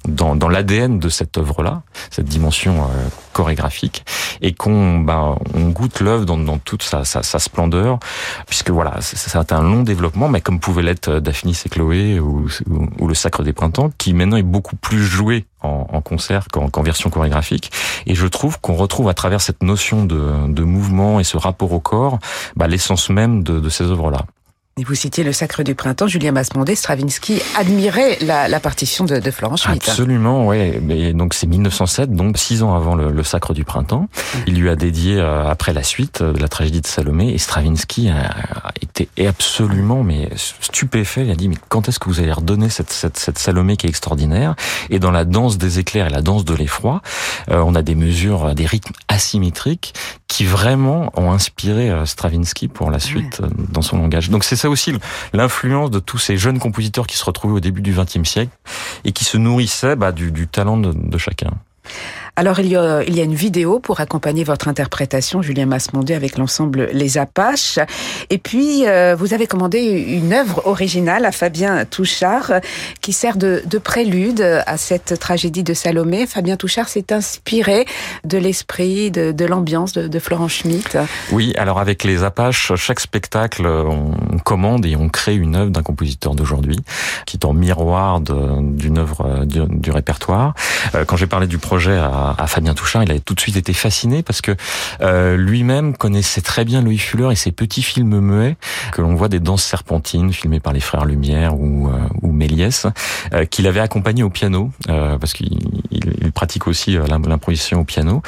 dans, 0.08 0.36
dans 0.36 0.48
l'ADN 0.48 0.98
de 0.98 1.08
cette 1.08 1.38
œuvre-là, 1.38 1.82
cette 2.10 2.26
dimension 2.26 2.82
euh, 2.82 3.08
chorégraphique, 3.32 4.04
et 4.40 4.54
qu'on 4.54 5.00
bah, 5.00 5.36
on 5.54 5.68
goûte 5.70 6.00
l'œuvre 6.00 6.24
dans, 6.24 6.38
dans, 6.38 6.58
toute 6.58 6.82
sa, 6.82 7.04
sa, 7.04 7.22
sa, 7.22 7.38
splendeur, 7.38 7.98
puisque 8.46 8.70
voilà, 8.70 8.96
c'est 9.00 9.52
un 9.52 9.62
long 9.62 9.82
développement, 9.82 10.28
mais 10.28 10.40
comme 10.40 10.60
pouvait 10.60 10.82
l'être 10.82 11.20
Daphnis 11.20 11.60
et 11.64 11.68
Chloé 11.68 12.20
ou, 12.20 12.46
ou, 12.68 12.88
ou, 12.98 13.08
le 13.08 13.14
Sacre 13.14 13.42
des 13.42 13.52
Printemps, 13.52 13.90
qui 13.98 14.14
maintenant 14.14 14.36
est 14.36 14.42
beaucoup 14.42 14.76
plus 14.76 15.02
joué 15.02 15.46
en, 15.62 15.86
en 15.92 16.00
concert 16.00 16.48
qu'en 16.48 16.68
qu 16.68 16.82
version 16.82 17.10
chorégraphique. 17.10 17.70
Et 18.06 18.14
je 18.14 18.26
trouve 18.26 18.60
qu'on 18.60 18.74
retrouve 18.74 19.08
à 19.08 19.14
travers 19.14 19.40
cette 19.40 19.62
notion 19.62 20.04
de, 20.04 20.48
de 20.48 20.62
mouvement 20.62 21.20
et 21.20 21.24
ce 21.24 21.36
rapport 21.36 21.72
au 21.72 21.80
corps, 21.80 22.18
bah, 22.56 22.66
l'essence 22.66 23.10
même 23.10 23.42
de, 23.42 23.60
de 23.60 23.68
ces 23.68 23.84
œuvres-là. 23.84 24.24
Et 24.80 24.84
vous 24.84 24.94
citiez 24.94 25.24
le 25.24 25.32
Sacre 25.34 25.62
du 25.62 25.74
Printemps, 25.74 26.06
Julien 26.06 26.32
Masmondé, 26.32 26.74
Stravinsky 26.74 27.42
admirait 27.54 28.16
la, 28.22 28.48
la 28.48 28.60
partition 28.60 29.04
de, 29.04 29.18
de 29.18 29.30
Florence 29.30 29.64
Schmitt. 29.64 29.86
Absolument, 29.86 30.46
oui. 30.46 30.78
Mais 30.80 31.12
donc 31.12 31.34
c'est 31.34 31.46
1907, 31.46 32.14
donc 32.14 32.38
six 32.38 32.62
ans 32.62 32.74
avant 32.74 32.94
le, 32.94 33.12
le 33.12 33.22
Sacre 33.22 33.52
du 33.52 33.62
Printemps. 33.64 34.08
Il 34.46 34.58
lui 34.58 34.70
a 34.70 34.76
dédié 34.76 35.18
euh, 35.18 35.46
après 35.46 35.74
la 35.74 35.82
suite 35.82 36.22
de 36.22 36.38
la 36.38 36.48
tragédie 36.48 36.80
de 36.80 36.86
Salomé. 36.86 37.28
Et 37.34 37.36
Stravinsky 37.36 38.08
a, 38.08 38.72
été 38.80 39.10
absolument 39.26 40.02
mais 40.02 40.30
stupéfait. 40.34 41.26
Il 41.26 41.30
a 41.30 41.34
dit 41.34 41.50
mais 41.50 41.58
quand 41.68 41.86
est-ce 41.90 41.98
que 41.98 42.08
vous 42.08 42.20
allez 42.20 42.32
redonner 42.32 42.70
cette, 42.70 42.90
cette, 42.90 43.18
cette 43.18 43.38
Salomé 43.38 43.76
qui 43.76 43.84
est 43.84 43.90
extraordinaire? 43.90 44.54
Et 44.88 44.98
dans 44.98 45.10
la 45.10 45.26
danse 45.26 45.58
des 45.58 45.78
éclairs 45.78 46.06
et 46.06 46.10
la 46.10 46.22
danse 46.22 46.46
de 46.46 46.54
l'effroi, 46.54 47.02
euh, 47.50 47.62
on 47.66 47.74
a 47.74 47.82
des 47.82 47.94
mesures, 47.94 48.54
des 48.54 48.64
rythmes 48.64 48.94
asymétriques 49.08 49.92
qui 50.26 50.46
vraiment 50.46 51.12
ont 51.16 51.32
inspiré 51.32 51.90
euh, 51.90 52.06
Stravinsky 52.06 52.68
pour 52.68 52.90
la 52.90 52.98
suite 52.98 53.40
ouais. 53.40 53.48
dans 53.72 53.82
son 53.82 53.98
langage. 53.98 54.30
Donc 54.30 54.44
c'est 54.44 54.56
ça 54.56 54.69
aussi 54.70 54.92
l'influence 55.32 55.90
de 55.90 55.98
tous 55.98 56.18
ces 56.18 56.36
jeunes 56.36 56.58
compositeurs 56.58 57.06
qui 57.06 57.16
se 57.16 57.24
retrouvaient 57.24 57.54
au 57.54 57.60
début 57.60 57.82
du 57.82 57.92
XXe 57.92 58.28
siècle 58.28 58.52
et 59.04 59.12
qui 59.12 59.24
se 59.24 59.36
nourrissaient 59.36 59.96
bah, 59.96 60.12
du, 60.12 60.48
talent 60.48 60.78
de 60.78 61.18
chacun. 61.18 61.50
Alors 62.40 62.58
il 62.58 62.68
y, 62.68 62.76
a, 62.76 63.02
une 63.04 63.34
vidéo 63.34 63.80
pour 63.80 64.00
accompagner 64.00 64.44
votre 64.44 64.68
interprétation, 64.68 65.42
Julien 65.42 65.66
Masmondé, 65.66 66.14
avec 66.14 66.38
l'ensemble 66.38 66.88
Les 66.94 67.18
Apaches. 67.18 67.78
Et 68.30 68.38
puis 68.38 68.88
euh, 68.88 69.14
vous 69.14 69.34
avez 69.34 69.46
commandé 69.46 69.78
une 69.80 70.32
œuvre 70.32 70.62
originale 70.66 71.26
à 71.26 71.32
Fabien 71.32 71.84
Touchard 71.84 72.50
qui 73.02 73.12
sert 73.12 73.36
de, 73.36 73.62
de 73.66 73.76
prélude 73.76 74.40
à 74.40 74.78
cette 74.78 75.18
tragédie 75.18 75.62
de 75.62 75.74
Salomé. 75.74 76.26
Fabien 76.26 76.56
Touchard 76.56 76.88
s'est 76.88 77.12
inspiré 77.12 77.84
de 78.24 78.38
l'esprit, 78.38 79.10
de, 79.10 79.44
l'ambiance 79.44 79.92
de, 79.92 80.08
de 80.08 80.18
Florent 80.18 80.48
Schmitt. 80.48 80.96
Oui, 81.32 81.52
alors 81.58 81.78
avec 81.78 82.04
Les 82.04 82.24
Apaches, 82.24 82.72
chaque 82.76 83.00
spectacle, 83.00 83.66
on 83.66 84.38
commande 84.38 84.86
et 84.86 84.96
on 84.96 85.10
crée 85.10 85.34
une 85.34 85.56
œuvre 85.56 85.70
d'un 85.70 85.82
compositeur 85.82 86.34
d'aujourd'hui 86.34 86.78
qui 87.26 87.36
est 87.36 87.44
en 87.44 87.52
miroir 87.52 88.22
d'une 88.22 88.96
œuvre 88.96 89.44
du, 89.44 89.60
du, 89.68 89.90
répertoire. 89.90 90.54
Euh, 90.94 91.04
quand 91.04 91.18
j'ai 91.18 91.26
parlé 91.26 91.46
du 91.46 91.58
projet 91.58 91.98
à 91.98 92.29
à, 92.38 92.46
Fabien 92.46 92.74
Touchard, 92.74 93.02
il 93.02 93.10
avait 93.10 93.20
tout 93.20 93.34
de 93.34 93.40
suite 93.40 93.56
été 93.56 93.72
fasciné 93.72 94.22
parce 94.22 94.40
que 94.40 94.56
euh, 95.00 95.36
lui-même 95.36 95.96
connaissait 95.96 96.40
très 96.40 96.64
bien 96.64 96.82
Louis 96.82 96.98
Fuller 96.98 97.28
et 97.32 97.36
ses 97.36 97.52
petits 97.52 97.82
films 97.82 98.20
muets 98.20 98.56
que 98.92 99.02
l'on 99.02 99.14
voit 99.14 99.28
des 99.28 99.40
danses 99.40 99.64
serpentines 99.64 100.32
filmées 100.32 100.60
par 100.60 100.72
les 100.72 100.80
frères 100.80 101.04
Lumière 101.04 101.58
ou, 101.58 101.88
euh, 101.88 101.98
ou 102.22 102.32
Méliès, 102.32 102.86
euh, 103.32 103.44
qu'il 103.44 103.66
avait 103.66 103.80
accompagné 103.80 104.22
au 104.22 104.30
piano 104.30 104.70
euh, 104.88 105.18
parce 105.18 105.32
qu'il 105.32 105.58
il 105.90 106.32
pratique 106.32 106.66
aussi 106.66 106.96
euh, 106.96 107.06
l'improvisation 107.06 107.80
au 107.80 107.84
piano. 107.84 108.22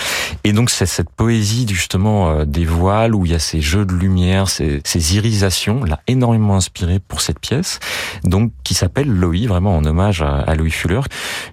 Et 0.44 0.52
donc 0.52 0.70
c'est 0.70 0.86
cette 0.86 1.10
poésie 1.10 1.66
justement 1.68 2.30
euh, 2.30 2.44
des 2.44 2.64
voiles 2.64 3.14
où 3.14 3.24
il 3.24 3.32
y 3.32 3.34
a 3.34 3.38
ces 3.38 3.60
jeux 3.60 3.84
de 3.84 3.92
lumière, 3.92 4.48
ces, 4.48 4.80
ces 4.84 5.16
irisations, 5.16 5.84
l'a 5.84 6.00
énormément 6.06 6.56
inspiré 6.56 6.98
pour 6.98 7.20
cette 7.20 7.38
pièce, 7.38 7.80
donc 8.24 8.52
qui 8.64 8.74
s'appelle 8.74 9.08
Loï, 9.08 9.46
vraiment 9.46 9.76
en 9.76 9.84
hommage 9.84 10.22
à, 10.22 10.36
à 10.38 10.54
Louis 10.54 10.70
Fuller, 10.70 11.00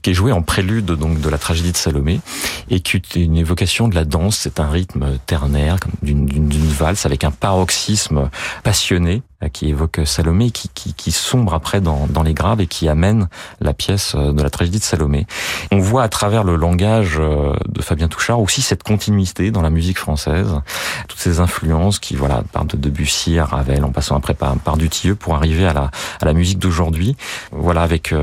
qui 0.01 0.11
est 0.11 0.13
joué 0.13 0.31
en 0.31 0.41
prélude 0.41 0.85
donc 0.85 1.21
de 1.21 1.29
la 1.29 1.37
tragédie 1.37 1.71
de 1.71 1.77
Salomé 1.77 2.19
et 2.69 2.79
qui 2.79 2.97
une 3.15 3.37
évocation 3.37 3.87
de 3.87 3.95
la 3.95 4.05
danse. 4.05 4.37
C'est 4.37 4.59
un 4.59 4.69
rythme 4.69 5.17
ternaire 5.25 5.77
d'une 6.01 6.67
valse 6.69 7.05
avec 7.05 7.23
un 7.23 7.31
paroxysme 7.31 8.29
passionné 8.63 9.21
qui 9.53 9.69
évoque 9.69 10.01
Salomé, 10.03 10.51
qui, 10.51 10.69
qui, 10.73 10.93
qui 10.93 11.13
sombre 11.13 11.53
après 11.53 11.79
dans, 11.79 12.07
dans, 12.07 12.23
les 12.23 12.33
graves 12.33 12.59
et 12.59 12.67
qui 12.67 12.89
amène 12.89 13.29
la 13.61 13.73
pièce 13.73 14.13
de 14.15 14.41
la 14.41 14.49
tragédie 14.49 14.79
de 14.79 14.83
Salomé. 14.83 15.27
On 15.71 15.79
voit 15.79 16.03
à 16.03 16.09
travers 16.09 16.43
le 16.43 16.57
langage 16.57 17.17
de 17.17 17.81
Fabien 17.81 18.09
Touchard 18.09 18.41
aussi 18.41 18.61
cette 18.61 18.83
continuité 18.83 19.51
dans 19.51 19.61
la 19.61 19.69
musique 19.69 19.97
française, 19.97 20.59
toutes 21.07 21.19
ces 21.19 21.39
influences 21.39 21.99
qui, 21.99 22.17
voilà, 22.17 22.43
partent 22.51 22.75
de 22.75 22.77
Debussy 22.77 23.39
à 23.39 23.45
Ravel, 23.45 23.85
en 23.85 23.91
passant 23.91 24.17
après 24.17 24.33
par, 24.33 24.57
par 24.57 24.75
Dutilleux 24.75 25.15
pour 25.15 25.35
arriver 25.35 25.65
à 25.65 25.73
la, 25.73 25.91
à 26.19 26.25
la 26.25 26.33
musique 26.33 26.59
d'aujourd'hui. 26.59 27.15
Voilà, 27.53 27.81
avec 27.81 28.13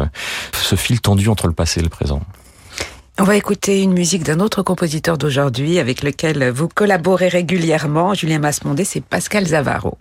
ce 0.53 0.77
fil 0.77 1.01
tendu 1.01 1.29
entre 1.29 1.47
le 1.47 1.55
passé 1.55 1.81
et 1.81 1.83
le 1.83 1.89
présent. 1.89 2.21
On 3.19 3.25
va 3.25 3.37
écouter 3.37 3.83
une 3.83 3.95
musique 3.95 4.25
d'un 4.25 4.41
autre 4.41 4.63
compositeur 4.63 5.17
d'aujourd'hui 5.17 5.79
avec 5.79 6.03
lequel 6.03 6.51
vous 6.51 6.69
collaborez 6.69 7.29
régulièrement, 7.29 8.13
Julien 8.13 8.41
Masmondé, 8.41 8.85
c'est 8.85 9.01
Pascal 9.01 9.47
Zavaro. 9.47 9.97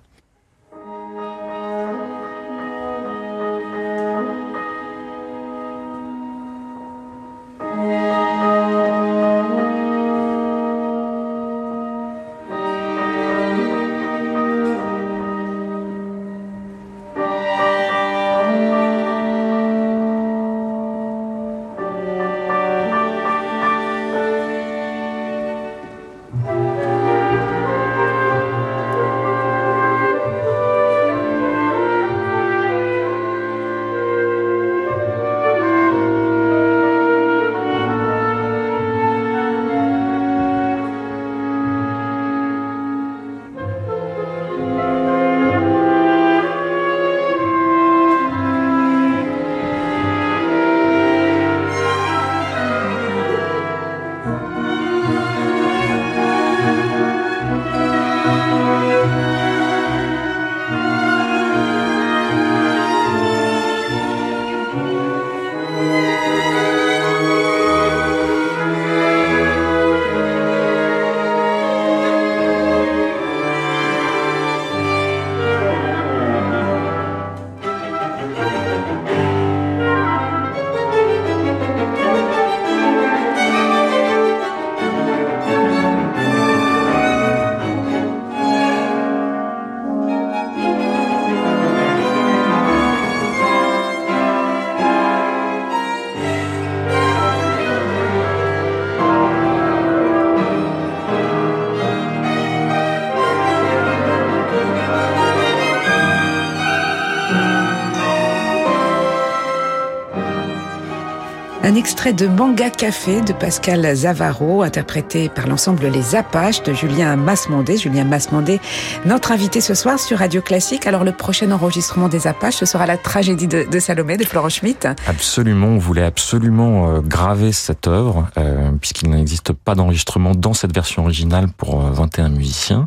Extrait 111.78 112.14
de 112.14 112.28
Manga 112.28 112.70
Café 112.70 113.22
de 113.22 113.34
Pascal 113.34 113.96
Zavaro, 113.96 114.62
interprété 114.62 115.30
par 115.30 115.48
l'ensemble 115.48 115.88
Les 115.88 116.16
Apaches 116.16 116.64
de 116.64 116.74
Julien 116.74 117.16
Masmondé. 117.16 117.78
Julien 117.78 118.04
Masmondé, 118.04 118.60
notre 119.06 119.32
invité 119.32 119.62
ce 119.62 119.74
soir 119.74 120.00
sur 120.00 120.20
Radio 120.20 120.42
Classique. 120.42 120.88
Alors 120.88 121.04
le 121.04 121.12
prochain 121.12 121.52
enregistrement 121.52 122.08
des 122.08 122.28
Apaches, 122.28 122.56
ce 122.56 122.66
sera 122.66 122.86
la 122.86 122.98
tragédie 122.98 123.48
de, 123.48 123.80
Salomé 123.80 124.16
de 124.18 124.26
Florent 124.26 124.50
Schmitt. 124.50 124.88
Absolument, 125.08 125.68
on 125.68 125.78
voulait 125.78 126.04
absolument 126.04 126.90
euh, 126.90 127.02
graver 127.02 127.52
cette 127.52 127.88
œuvre, 127.88 128.28
euh, 128.38 128.72
puisqu'il 128.80 129.10
n'existe 129.10 129.52
pas 129.52 129.76
d'enregistrement 129.76 130.34
dans 130.34 130.54
cette 130.54 130.74
version 130.74 131.04
originale 131.04 131.48
pour 131.58 131.82
21 131.82 132.26
euh, 132.26 132.30
musiciens. 132.30 132.86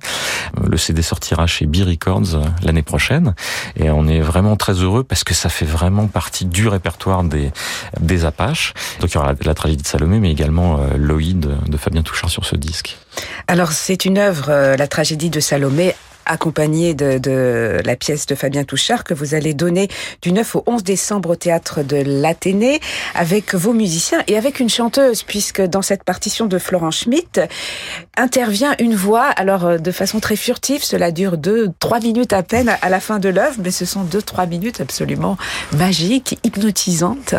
Le 0.67 0.77
CD 0.77 1.03
sortira 1.03 1.47
chez 1.47 1.67
B 1.67 1.79
Records 1.87 2.41
l'année 2.63 2.83
prochaine, 2.83 3.35
et 3.77 3.91
on 3.91 4.07
est 4.07 4.21
vraiment 4.21 4.57
très 4.57 4.75
heureux 4.75 5.05
parce 5.05 5.25
que 5.25 5.35
ça 5.35 5.49
fait 5.49 5.67
vraiment 5.67 6.07
partie 6.07 6.47
du 6.47 6.69
répertoire 6.69 7.25
des 7.25 8.25
Apaches. 8.25 8.75
Donc 9.01 9.11
il 9.11 9.15
y 9.15 9.19
aura 9.19 9.35
la, 9.45 9.55
tragédie 9.55 9.83
de 9.83 9.89
Salomé, 9.89 10.21
mais 10.21 10.31
également 10.31 10.81
euh, 10.81 10.97
Loïd 10.97 11.49
de 11.67 11.77
Fabien 11.77 12.03
Touchard 12.03 12.31
sur 12.31 12.45
ce 12.45 12.57
disque. 12.57 12.97
Alors 13.47 13.73
c'est 13.73 14.05
une 14.05 14.19
œuvre, 14.19 14.47
euh, 14.49 14.77
la 14.77 14.87
tragédie 14.87 15.31
de 15.31 15.41
Salomé, 15.41 15.95
accompagné 16.29 16.95
de, 16.95 17.81
la 17.85 17.97
pièce 17.97 18.27
de 18.27 18.35
Fabien 18.35 18.65
Touchard 18.65 19.05
que 19.05 19.15
vous 19.15 19.35
allez 19.35 19.55
donner 19.55 19.89
du 20.23 20.33
9 20.33 20.57
au 20.57 20.63
11 20.67 20.85
décembre 20.85 21.31
au 21.31 21.37
théâtre 21.37 21.83
de 21.83 21.97
l'Athénée 21.97 22.81
avec 23.15 23.55
vos 23.55 23.73
musiciens 23.73 24.23
et 24.29 24.37
avec 24.37 24.61
une 24.61 24.69
chanteuse 24.69 25.23
puisque 25.23 25.63
dans 25.63 25.83
cette 25.83 26.05
partition 26.05 26.47
de 26.47 26.59
Florent 26.59 26.91
Schmitt 26.91 27.41
intervient 28.17 28.75
une 28.79 28.95
voix 28.95 29.25
alors 29.25 29.65
euh, 29.65 29.79
de 29.79 29.91
façon 29.91 30.21
très 30.21 30.37
furtive 30.37 30.85
cela 30.85 31.11
dure 31.11 31.39
deux 31.39 31.69
trois 31.79 32.01
minutes 32.01 32.33
à 32.33 32.43
peine 32.43 32.77
à 32.81 32.89
la 32.89 33.01
fin 33.01 33.19
de 33.19 33.29
l'œuvre 33.29 33.57
mais 33.63 33.71
ce 33.71 33.85
sont 33.85 34.05
deux 34.05 34.23
trois 34.23 34.47
minutes 34.47 34.81
absolument 34.81 35.37
magiques 35.77 36.39
hypnotisantes. 36.45 37.35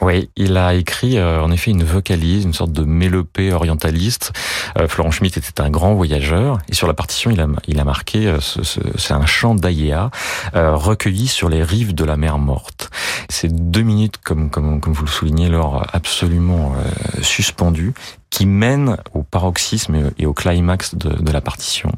Oui, 0.00 0.30
il 0.36 0.56
a 0.56 0.74
écrit 0.74 1.18
euh, 1.18 1.42
en 1.42 1.50
effet 1.50 1.70
une 1.70 1.84
vocalise, 1.84 2.44
une 2.44 2.54
sorte 2.54 2.72
de 2.72 2.84
mélopée 2.84 3.52
orientaliste. 3.52 4.32
Euh, 4.78 4.88
Florent 4.88 5.10
Schmitt 5.10 5.36
était 5.36 5.60
un 5.60 5.70
grand 5.70 5.94
voyageur 5.94 6.58
et 6.68 6.74
sur 6.74 6.86
la 6.86 6.94
partition 6.94 7.30
il 7.30 7.40
a 7.40 7.46
il 7.66 7.80
a 7.80 7.84
marqué 7.84 8.27
euh, 8.28 8.38
c'est 8.40 9.14
un 9.14 9.26
chant 9.26 9.54
d'Aïea 9.54 10.10
euh, 10.54 10.74
recueilli 10.74 11.26
sur 11.26 11.48
les 11.48 11.62
rives 11.62 11.94
de 11.94 12.04
la 12.04 12.16
mer 12.16 12.38
morte. 12.38 12.90
C'est 13.28 13.70
deux 13.70 13.82
minutes, 13.82 14.18
comme, 14.18 14.50
vous 14.82 15.04
le 15.04 15.10
soulignez, 15.10 15.48
lors 15.48 15.86
absolument 15.92 16.74
euh, 16.74 17.22
suspendues 17.22 17.94
qui 18.30 18.46
mène 18.46 18.96
au 19.14 19.22
paroxysme 19.22 20.10
et 20.18 20.26
au 20.26 20.32
climax 20.32 20.94
de, 20.94 21.10
de 21.10 21.32
la 21.32 21.40
partition. 21.40 21.92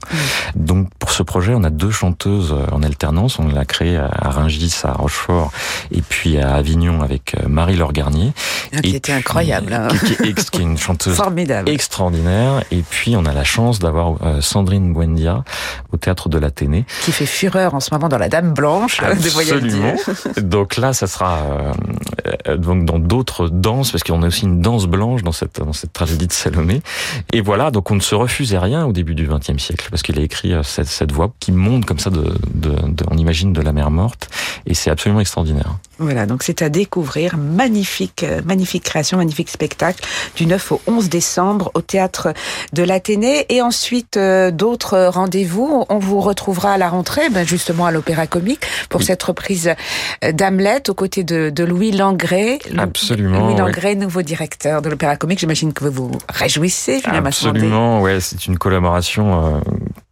Donc 0.54 0.88
pour 0.98 1.10
ce 1.10 1.22
projet, 1.22 1.52
on 1.54 1.64
a 1.64 1.70
deux 1.70 1.90
chanteuses 1.90 2.54
en 2.72 2.82
alternance. 2.82 3.38
On 3.38 3.48
l'a 3.48 3.64
créé 3.64 3.96
à 3.96 4.30
Rungis, 4.30 4.80
à 4.84 4.92
Rochefort, 4.92 5.50
et 5.90 6.02
puis 6.02 6.38
à 6.38 6.54
Avignon 6.54 7.02
avec 7.02 7.34
euh, 7.34 7.48
Marie-Laure 7.48 7.92
Garnier. 7.92 8.32
Ah, 8.74 8.80
qui 8.80 8.94
était 8.96 9.12
incroyable. 9.12 9.72
Hein. 9.72 9.88
Qui, 9.88 10.16
qui, 10.16 10.22
est, 10.22 10.50
qui, 10.50 10.60
est, 10.60 10.64
une 10.64 10.78
chanteuse 10.86 11.16
Formidable. 11.16 11.68
extraordinaire. 11.68 12.62
Et 12.70 12.82
puis 12.82 13.16
on 13.16 13.24
a 13.24 13.32
la 13.32 13.44
chance 13.44 13.78
d'avoir 13.78 14.16
euh, 14.22 14.40
Sandrine 14.40 14.92
Buendia 14.92 15.44
au 15.92 15.96
théâtre 15.96 16.28
de 16.28 16.38
l'Athénée. 16.38 16.84
Qui 17.02 17.12
fait 17.12 17.26
fureur 17.26 17.74
en 17.74 17.80
ce 17.80 17.92
moment 17.92 18.08
dans 18.08 18.18
la 18.18 18.28
Dame 18.28 18.54
Blanche. 18.54 19.00
Absolument. 19.02 19.94
donc 20.38 20.76
là, 20.76 20.92
ça 20.92 21.06
sera 21.06 21.38
euh, 22.46 22.56
donc 22.56 22.84
dans 22.84 22.98
d'autres 22.98 23.48
danses, 23.48 23.90
parce 23.90 24.04
qu'on 24.04 24.22
a 24.22 24.28
aussi 24.28 24.44
une 24.44 24.60
danse 24.60 24.86
blanche 24.86 25.22
dans 25.22 25.32
cette, 25.32 25.60
dans 25.60 25.72
cette 25.72 25.92
tragédie 25.92 26.19
de 26.26 26.32
Salomé. 26.32 26.82
Et 27.32 27.40
voilà, 27.40 27.70
donc 27.70 27.90
on 27.90 27.94
ne 27.94 28.00
se 28.00 28.14
refusait 28.14 28.58
rien 28.58 28.86
au 28.86 28.92
début 28.92 29.14
du 29.14 29.26
XXe 29.26 29.62
siècle, 29.62 29.88
parce 29.90 30.02
qu'il 30.02 30.18
a 30.18 30.22
écrit 30.22 30.52
euh, 30.52 30.62
cette, 30.62 30.88
cette 30.88 31.12
voix 31.12 31.32
qui 31.40 31.52
monte 31.52 31.84
comme 31.84 31.98
ça, 31.98 32.10
de, 32.10 32.34
de, 32.54 32.70
de, 32.70 33.04
on 33.10 33.16
imagine, 33.16 33.52
de 33.52 33.60
la 33.60 33.72
mer 33.72 33.90
morte, 33.90 34.28
et 34.66 34.74
c'est 34.74 34.90
absolument 34.90 35.20
extraordinaire. 35.20 35.76
Voilà, 36.00 36.24
donc 36.24 36.42
c'est 36.42 36.62
à 36.62 36.70
découvrir. 36.70 37.36
Magnifique, 37.36 38.24
euh, 38.24 38.40
magnifique 38.44 38.84
création, 38.84 39.18
magnifique 39.18 39.50
spectacle 39.50 40.02
du 40.34 40.46
9 40.46 40.72
au 40.72 40.80
11 40.86 41.10
décembre 41.10 41.70
au 41.74 41.82
théâtre 41.82 42.32
de 42.72 42.82
l'Athénée. 42.82 43.44
Et 43.50 43.60
ensuite, 43.60 44.16
euh, 44.16 44.50
d'autres 44.50 45.08
rendez-vous. 45.12 45.84
On 45.90 45.98
vous 45.98 46.20
retrouvera 46.20 46.72
à 46.72 46.78
la 46.78 46.88
rentrée, 46.88 47.28
ben 47.28 47.46
justement 47.46 47.84
à 47.84 47.90
l'Opéra 47.90 48.26
Comique, 48.26 48.64
pour 48.88 49.02
cette 49.02 49.22
reprise 49.22 49.74
d'Hamlet 50.22 50.88
aux 50.88 50.94
côtés 50.94 51.22
de, 51.22 51.50
de 51.50 51.64
Louis 51.64 51.92
Langré. 51.92 52.58
Absolument. 52.78 53.48
Louis 53.48 53.56
Langré, 53.56 53.94
nouveau 53.94 54.22
directeur 54.22 54.80
de 54.80 54.88
l'Opéra 54.88 55.16
Comique. 55.16 55.40
J'imagine 55.40 55.74
que 55.74 55.84
vous 55.84 56.08
vous 56.08 56.18
réjouissez, 56.30 57.02
Absolument, 57.04 58.00
ouais, 58.00 58.20
c'est 58.20 58.46
une 58.46 58.56
collaboration 58.56 59.60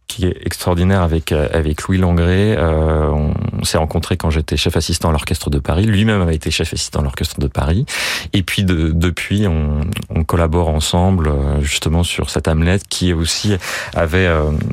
qui 0.09 0.25
est 0.25 0.37
extraordinaire 0.45 1.01
avec 1.01 1.31
avec 1.31 1.83
Louis 1.83 1.97
Langré. 1.97 2.57
on, 2.59 3.33
s'est 3.63 3.77
rencontrés 3.77 4.17
quand 4.17 4.29
j'étais 4.29 4.57
chef 4.57 4.75
assistant 4.77 5.09
à 5.09 5.11
l'orchestre 5.11 5.49
de 5.49 5.59
Paris. 5.59 5.85
Lui-même 5.85 6.21
avait 6.21 6.35
été 6.35 6.49
chef 6.49 6.73
assistant 6.73 6.99
à 6.99 7.03
l'orchestre 7.03 7.39
de 7.39 7.47
Paris. 7.47 7.85
Et 8.33 8.41
puis 8.41 8.63
de, 8.63 8.91
depuis, 8.91 9.47
on, 9.47 9.81
on, 10.09 10.23
collabore 10.23 10.69
ensemble 10.69 11.31
justement 11.61 12.03
sur 12.03 12.29
cette 12.29 12.47
Hamlet 12.47 12.79
qui 12.89 13.13
aussi 13.13 13.55
avait 13.95 14.29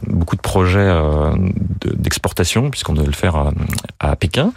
beaucoup 0.06 0.36
de 0.36 0.40
projets 0.40 0.92
d'exportation 1.84 2.70
puisqu'on 2.70 2.94
devait 2.94 3.06
le 3.06 3.12
faire 3.12 3.36
à, 3.36 3.52
à 4.00 4.16
Pékin, 4.16 4.52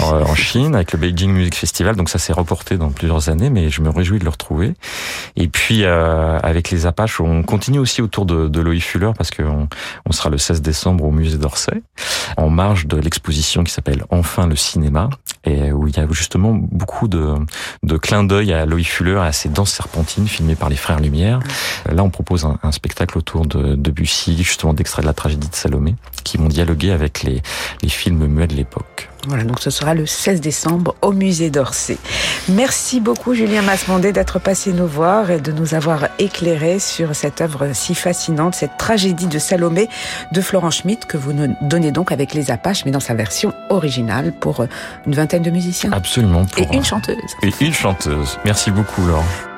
en 0.00 0.34
Chine, 0.34 0.74
avec 0.74 0.92
le 0.92 0.98
Beijing 0.98 1.30
Music 1.30 1.54
Festival. 1.54 1.96
Donc 1.96 2.08
ça 2.08 2.18
s'est 2.18 2.32
reporté 2.32 2.76
dans 2.76 2.90
plusieurs 2.90 3.28
années, 3.28 3.50
mais 3.50 3.70
je 3.70 3.80
me 3.80 3.90
réjouis 3.90 4.18
de 4.18 4.24
le 4.24 4.30
retrouver. 4.30 4.74
Et 5.36 5.48
puis 5.48 5.84
euh, 5.84 6.38
avec 6.42 6.70
les 6.70 6.86
Apaches, 6.86 7.20
on 7.20 7.42
continue 7.42 7.78
aussi 7.78 8.02
autour 8.02 8.26
de, 8.26 8.48
de 8.48 8.60
Loïc 8.60 8.82
Fuller 8.84 9.10
parce 9.16 9.30
qu'on 9.30 9.68
on 10.06 10.12
sera 10.24 10.30
le 10.30 10.38
16 10.38 10.62
décembre 10.62 11.04
au 11.04 11.10
musée 11.10 11.36
d'Orsay, 11.36 11.82
en 12.38 12.48
marge 12.48 12.86
de 12.86 12.96
l'exposition 12.96 13.62
qui 13.62 13.70
s'appelle 13.70 14.04
Enfin 14.08 14.46
le 14.46 14.56
cinéma, 14.56 15.10
et 15.44 15.70
où 15.70 15.86
il 15.86 15.94
y 15.94 16.00
a 16.00 16.06
justement 16.10 16.54
beaucoup 16.54 17.08
de, 17.08 17.34
de 17.82 17.96
clins 17.98 18.24
d'œil 18.24 18.54
à 18.54 18.64
Loïc 18.64 18.88
Fuller, 18.88 19.18
à 19.18 19.32
ses 19.32 19.50
danses 19.50 19.72
serpentines 19.72 20.26
filmées 20.26 20.54
par 20.54 20.70
les 20.70 20.76
frères 20.76 21.00
Lumière. 21.00 21.40
Là, 21.92 22.02
on 22.02 22.08
propose 22.08 22.46
un, 22.46 22.58
un 22.62 22.72
spectacle 22.72 23.18
autour 23.18 23.44
de, 23.44 23.74
de 23.74 23.90
Bussy, 23.90 24.42
justement 24.42 24.72
d'extraits 24.72 25.02
de 25.02 25.08
la 25.08 25.14
tragédie 25.14 25.48
de 25.48 25.54
Salomé, 25.54 25.94
qui 26.24 26.38
vont 26.38 26.48
dialoguer 26.48 26.92
avec 26.92 27.22
les, 27.22 27.42
les 27.82 27.88
films 27.90 28.26
muets 28.26 28.46
de 28.46 28.54
l'époque. 28.54 29.10
Voilà, 29.26 29.44
donc 29.44 29.60
ce 29.60 29.70
sera 29.70 29.94
le 29.94 30.06
16 30.06 30.40
décembre 30.40 30.94
au 31.02 31.12
musée 31.12 31.50
d'Orsay. 31.50 31.98
Merci 32.48 33.00
beaucoup 33.00 33.34
Julien 33.34 33.62
Masmondé 33.62 34.12
d'être 34.12 34.38
passé 34.38 34.72
nous 34.72 34.86
voir 34.86 35.30
et 35.30 35.40
de 35.40 35.52
nous 35.52 35.74
avoir 35.74 36.08
éclairé 36.18 36.78
sur 36.78 37.14
cette 37.14 37.40
œuvre 37.40 37.70
si 37.72 37.94
fascinante, 37.94 38.54
cette 38.54 38.76
tragédie 38.76 39.26
de 39.26 39.38
Salomé 39.38 39.88
de 40.32 40.40
Florent 40.40 40.70
Schmitt 40.70 41.06
que 41.06 41.16
vous 41.16 41.32
nous 41.32 41.54
donnez 41.62 41.92
donc 41.92 42.12
avec 42.12 42.34
les 42.34 42.50
Apaches, 42.50 42.84
mais 42.84 42.90
dans 42.90 43.00
sa 43.00 43.14
version 43.14 43.52
originale 43.70 44.32
pour 44.32 44.66
une 45.06 45.14
vingtaine 45.14 45.42
de 45.42 45.50
musiciens. 45.50 45.92
Absolument. 45.92 46.46
et 46.58 46.76
une 46.76 46.84
chanteuse. 46.84 47.16
Et 47.42 47.52
une 47.64 47.72
chanteuse. 47.72 48.38
Merci 48.44 48.70
beaucoup 48.70 49.06
Laurent. 49.06 49.53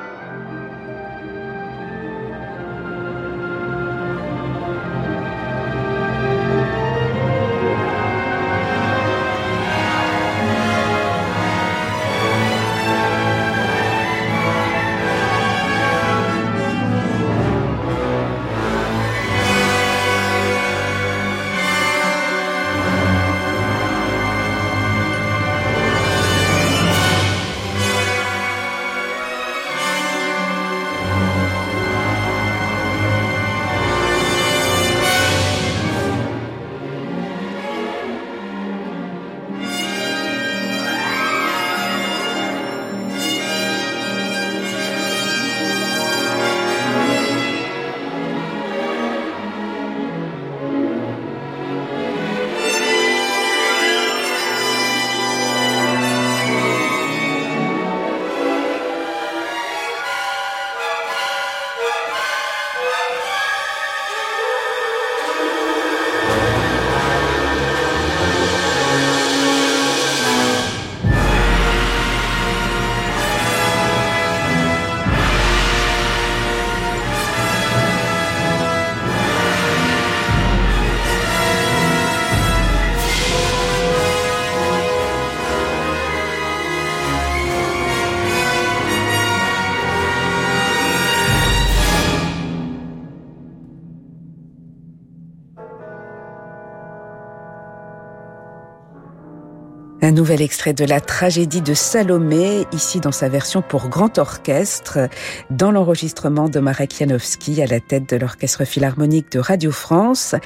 Un 100.07 100.12
nouvel 100.12 100.40
extrait 100.40 100.73
de 100.73 100.85
la 100.85 101.01
tragédie 101.01 101.62
de 101.62 101.75
Salomé, 101.75 102.64
ici 102.71 103.01
dans 103.01 103.11
sa 103.11 103.29
version 103.29 103.61
pour 103.61 103.88
grand 103.88 104.19
orchestre, 104.19 105.09
dans 105.51 105.73
l'enregistrement 105.73 106.49
de 106.49 106.61
Marek 106.61 106.95
Janowski 106.97 107.61
à 107.61 107.66
la 107.66 107.81
tête 107.81 108.09
de 108.11 108.16
l'Orchestre 108.16 108.64
Philharmonique 108.64 109.33
de 109.33 109.40
Radio 109.40 109.73
France. 109.73 110.37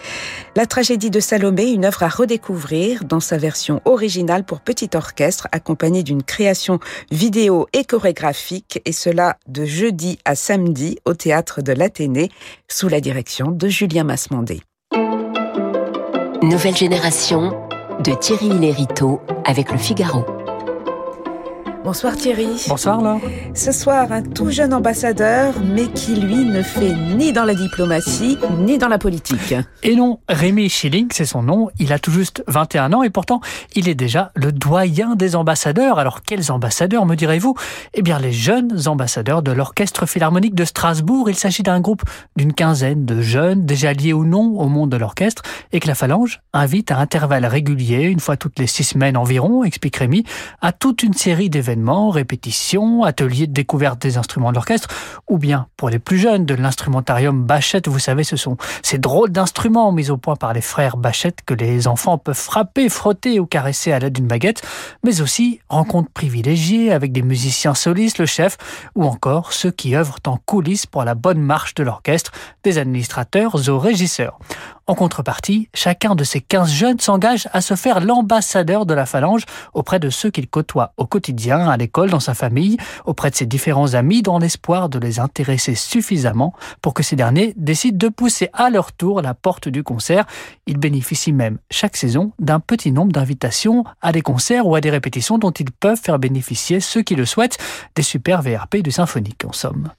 La 0.57 0.65
tragédie 0.65 1.11
de 1.11 1.21
Salomé, 1.21 1.73
une 1.73 1.85
œuvre 1.85 2.05
à 2.05 2.09
redécouvrir 2.09 3.05
dans 3.05 3.21
sa 3.21 3.37
version 3.37 3.83
originale 3.85 4.45
pour 4.45 4.63
petit 4.63 4.89
orchestre, 4.95 5.47
accompagnée 5.53 6.05
d'une 6.05 6.23
création 6.23 6.81
vidéo 7.11 7.67
et 7.75 7.85
chorégraphique, 7.85 8.81
et 8.87 8.93
cela 8.93 9.37
de 9.47 9.67
jeudi 9.67 10.19
à 10.25 10.37
samedi 10.37 10.99
au 11.05 11.13
théâtre 11.13 11.61
de 11.61 11.73
l'Athénée, 11.73 12.31
sous 12.67 12.89
la 12.89 13.03
direction 13.03 13.51
de 13.51 13.69
Julien 13.69 14.05
Masmondé. 14.05 14.63
Nouvelle 16.43 16.77
génération 16.77 17.53
de 18.01 18.15
Thierry 18.15 18.49
Lériteau 18.49 19.21
avec 19.45 19.71
le 19.71 19.77
Figaro. 19.77 20.40
Bonsoir 21.83 22.15
Thierry. 22.15 22.67
Bonsoir 22.69 23.01
Laure. 23.01 23.23
Ce 23.55 23.73
soir, 23.73 24.13
un 24.13 24.23
tout 24.23 24.51
jeune 24.51 24.75
ambassadeur, 24.75 25.55
mais 25.65 25.87
qui 25.87 26.15
lui 26.15 26.45
ne 26.45 26.61
fait 26.61 26.93
ni 27.17 27.33
dans 27.33 27.45
la 27.45 27.55
diplomatie, 27.55 28.37
ni 28.59 28.77
dans 28.77 28.89
la 28.89 28.99
politique. 28.99 29.55
Et 29.83 29.97
non, 29.97 30.21
Rémi 30.29 30.69
Schilling, 30.69 31.09
c'est 31.11 31.25
son 31.25 31.43
nom, 31.43 31.71
il 31.79 31.95
a 31.95 31.99
tout 31.99 32.11
juste 32.11 32.45
21 32.49 32.93
ans 32.93 33.03
et 33.03 33.09
pourtant, 33.09 33.41
il 33.75 33.89
est 33.89 33.95
déjà 33.95 34.31
le 34.35 34.53
doyen 34.53 35.15
des 35.17 35.37
ambassadeurs. 35.37 35.99
Alors 35.99 36.21
quels 36.23 36.53
ambassadeurs, 36.53 37.07
me 37.07 37.15
direz-vous? 37.15 37.55
Eh 37.95 38.03
bien 38.03 38.19
les 38.19 38.33
jeunes 38.33 38.87
ambassadeurs 38.87 39.43
de 39.43 39.51
l'Orchestre 39.51 40.05
Philharmonique 40.05 40.55
de 40.55 40.67
Strasbourg. 40.67 41.31
Il 41.31 41.37
s'agit 41.37 41.63
d'un 41.63 41.81
groupe 41.81 42.03
d'une 42.37 42.53
quinzaine 42.53 43.07
de 43.07 43.23
jeunes, 43.23 43.65
déjà 43.65 43.95
liés 43.95 44.13
ou 44.13 44.27
non 44.27 44.59
au 44.61 44.69
monde 44.69 44.91
de 44.91 44.99
l'orchestre, 44.99 45.43
et 45.73 45.81
que 45.81 45.89
la 45.89 45.95
Phalange 45.95 46.43
invite 46.53 46.91
à 46.91 46.99
intervalles 46.99 47.47
réguliers, 47.47 48.03
une 48.03 48.21
fois 48.21 48.37
toutes 48.37 48.59
les 48.59 48.67
six 48.67 48.85
semaines 48.85 49.17
environ, 49.17 49.65
explique 49.65 49.97
Rémi, 49.97 50.25
à 50.61 50.73
toute 50.73 51.03
une 51.03 51.15
série 51.15 51.49
d'événements 51.49 51.70
répétitions, 52.11 53.05
ateliers 53.05 53.47
de 53.47 53.53
découverte 53.53 54.01
des 54.01 54.17
instruments 54.17 54.51
de 54.51 54.55
l'orchestre, 54.55 54.89
ou 55.29 55.39
bien, 55.39 55.67
pour 55.77 55.91
les 55.91 55.99
plus 55.99 56.19
jeunes, 56.19 56.47
de 56.47 56.55
l'instrumentarium 56.55 57.45
Bachette. 57.45 57.89
Vous 57.89 57.99
savez, 57.99 58.25
ce 58.25 58.37
sont 58.37 58.57
ces 58.83 58.99
drôles 58.99 59.31
d'instruments 59.31 59.93
mis 59.93 60.11
au 60.11 60.17
point 60.17 60.37
par 60.37 60.53
les 60.53 60.61
frères 60.61 60.97
Bachette 60.97 61.41
que 61.45 61.55
les 61.55 61.89
enfants 61.89 62.19
peuvent 62.19 62.35
frapper, 62.35 62.89
frotter 62.89 63.41
ou 63.41 63.47
caresser 63.47 63.93
à 63.93 63.99
l'aide 63.99 64.15
d'une 64.15 64.27
baguette, 64.27 64.63
mais 65.05 65.21
aussi 65.21 65.61
rencontres 65.69 66.11
privilégiées 66.11 66.93
avec 66.93 67.13
des 67.13 67.23
musiciens 67.23 67.75
solistes, 67.75 68.19
le 68.19 68.27
chef, 68.27 68.57
ou 68.95 69.05
encore 69.05 69.53
ceux 69.53 69.71
qui 69.71 69.97
œuvrent 69.97 70.19
en 70.27 70.37
coulisses 70.37 70.87
pour 70.87 71.05
la 71.05 71.15
bonne 71.15 71.41
marche 71.41 71.75
de 71.75 71.83
l'orchestre, 71.83 72.33
des 72.65 72.79
administrateurs 72.79 73.69
aux 73.69 73.79
régisseurs. 73.79 74.39
En 74.91 74.97
contrepartie, 74.97 75.69
chacun 75.73 76.17
de 76.17 76.25
ces 76.25 76.41
15 76.41 76.69
jeunes 76.69 76.99
s'engage 76.99 77.49
à 77.53 77.61
se 77.61 77.77
faire 77.77 78.01
l'ambassadeur 78.01 78.87
de 78.87 78.93
la 78.93 79.07
phalange 79.07 79.45
auprès 79.73 80.01
de 80.01 80.11
ceux 80.11 80.33
qu'il 80.33 80.49
côtoie 80.49 80.95
au 80.97 81.07
quotidien, 81.07 81.69
à 81.69 81.77
l'école, 81.77 82.11
dans 82.11 82.19
sa 82.19 82.35
famille, 82.35 82.77
auprès 83.05 83.31
de 83.31 83.37
ses 83.37 83.47
différents 83.47 83.95
amis, 83.95 84.23
dans 84.23 84.41
l'espoir 84.41 84.89
de 84.89 84.99
les 84.99 85.21
intéresser 85.21 85.77
suffisamment 85.77 86.55
pour 86.83 86.93
que 86.93 87.05
ces 87.05 87.15
derniers 87.15 87.55
décident 87.57 87.99
de 87.99 88.09
pousser 88.13 88.49
à 88.53 88.69
leur 88.69 88.91
tour 88.91 89.23
la 89.23 89.33
porte 89.33 89.69
du 89.69 89.85
concert. 89.85 90.27
Ils 90.67 90.77
bénéficient 90.77 91.31
même 91.31 91.59
chaque 91.71 91.97
saison 91.97 92.33
d'un 92.41 92.59
petit 92.59 92.91
nombre 92.91 93.13
d'invitations 93.13 93.85
à 94.03 94.11
des 94.11 94.23
concerts 94.23 94.67
ou 94.67 94.75
à 94.75 94.81
des 94.81 94.91
répétitions 94.91 95.39
dont 95.39 95.53
ils 95.53 95.71
peuvent 95.71 96.01
faire 96.03 96.19
bénéficier 96.19 96.81
ceux 96.81 97.03
qui 97.03 97.15
le 97.15 97.27
souhaitent, 97.27 97.59
des 97.95 98.03
super 98.03 98.43
VRP 98.43 98.79
du 98.79 98.91
symphonique 98.91 99.45
en 99.45 99.53
somme. 99.53 99.93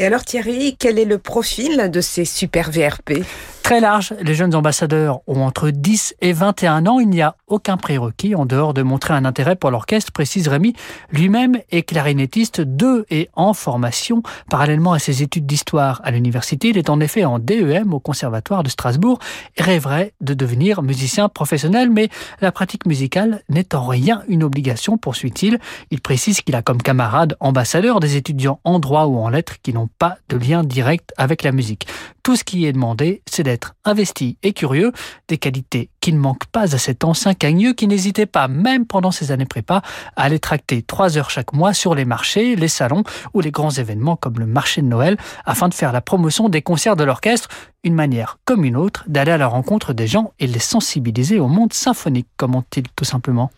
Et 0.00 0.06
alors 0.06 0.24
Thierry, 0.24 0.76
quel 0.78 0.98
est 0.98 1.04
le 1.04 1.18
profil 1.18 1.90
de 1.92 2.00
ces 2.00 2.24
super 2.24 2.70
VRP 2.70 3.22
Très 3.62 3.80
large, 3.80 4.14
les 4.20 4.34
jeunes 4.34 4.54
ambassadeurs 4.54 5.20
ont 5.26 5.42
entre 5.42 5.70
10 5.70 6.16
et 6.22 6.32
21 6.32 6.86
ans. 6.86 6.98
Il 6.98 7.08
n'y 7.08 7.20
a 7.20 7.36
aucun 7.46 7.76
prérequis 7.76 8.34
en 8.34 8.46
dehors 8.46 8.72
de 8.74 8.82
montrer 8.82 9.12
un 9.14 9.24
intérêt 9.24 9.56
pour 9.56 9.70
l'orchestre, 9.70 10.10
précise 10.10 10.48
Rémi. 10.48 10.72
Lui-même 11.12 11.58
est 11.70 11.82
clarinettiste 11.82 12.62
de 12.62 13.04
et 13.10 13.28
en 13.34 13.52
formation. 13.52 14.22
Parallèlement 14.48 14.94
à 14.94 14.98
ses 14.98 15.22
études 15.22 15.46
d'histoire 15.46 16.00
à 16.02 16.10
l'université, 16.10 16.70
il 16.70 16.78
est 16.78 16.90
en 16.90 16.98
effet 16.98 17.24
en 17.24 17.38
DEM 17.38 17.92
au 17.92 18.00
Conservatoire 18.00 18.62
de 18.62 18.70
Strasbourg 18.70 19.18
et 19.56 19.62
rêverait 19.62 20.14
de 20.20 20.32
devenir 20.34 20.82
musicien 20.82 21.28
professionnel, 21.28 21.90
mais 21.90 22.08
la 22.40 22.50
pratique 22.50 22.86
musicale 22.86 23.42
n'est 23.50 23.74
en 23.74 23.86
rien 23.86 24.22
une 24.26 24.42
obligation, 24.42 24.96
poursuit-il. 24.96 25.60
Il 25.90 26.00
précise 26.00 26.40
qu'il 26.40 26.56
a 26.56 26.62
comme 26.62 26.82
camarade 26.82 27.36
ambassadeur 27.38 28.00
des 28.00 28.16
étudiants 28.16 28.58
en 28.64 28.80
droit 28.80 29.04
ou 29.04 29.18
en 29.18 29.28
lettres 29.28 29.56
qui 29.62 29.74
n'ont 29.74 29.89
pas 29.98 30.16
de 30.28 30.36
lien 30.36 30.64
direct 30.64 31.12
avec 31.16 31.42
la 31.42 31.52
musique. 31.52 31.86
Tout 32.22 32.36
ce 32.36 32.44
qui 32.44 32.66
est 32.66 32.72
demandé, 32.72 33.22
c'est 33.28 33.42
d'être 33.42 33.74
investi 33.84 34.36
et 34.42 34.52
curieux, 34.52 34.92
des 35.28 35.38
qualités 35.38 35.90
qui 36.00 36.12
ne 36.12 36.18
manquent 36.18 36.46
pas 36.46 36.74
à 36.74 36.78
cet 36.78 37.04
ancien 37.04 37.34
cagneux 37.34 37.72
qui 37.72 37.86
n'hésitait 37.86 38.26
pas, 38.26 38.48
même 38.48 38.86
pendant 38.86 39.10
ses 39.10 39.32
années 39.32 39.46
prépa, 39.46 39.82
à 40.16 40.22
aller 40.22 40.38
tracter 40.38 40.82
trois 40.82 41.16
heures 41.16 41.30
chaque 41.30 41.52
mois 41.52 41.72
sur 41.72 41.94
les 41.94 42.04
marchés, 42.04 42.56
les 42.56 42.68
salons 42.68 43.04
ou 43.34 43.40
les 43.40 43.50
grands 43.50 43.70
événements 43.70 44.16
comme 44.16 44.38
le 44.38 44.46
marché 44.46 44.82
de 44.82 44.86
Noël, 44.86 45.16
afin 45.44 45.68
de 45.68 45.74
faire 45.74 45.92
la 45.92 46.00
promotion 46.00 46.48
des 46.48 46.62
concerts 46.62 46.96
de 46.96 47.04
l'orchestre, 47.04 47.48
une 47.84 47.94
manière 47.94 48.38
comme 48.44 48.64
une 48.64 48.76
autre 48.76 49.04
d'aller 49.06 49.32
à 49.32 49.38
la 49.38 49.46
rencontre 49.46 49.92
des 49.92 50.06
gens 50.06 50.32
et 50.38 50.46
les 50.46 50.58
sensibiliser 50.58 51.40
au 51.40 51.48
monde 51.48 51.72
symphonique, 51.72 52.28
commente-t-il 52.36 52.86
tout 52.94 53.04
simplement. 53.04 53.50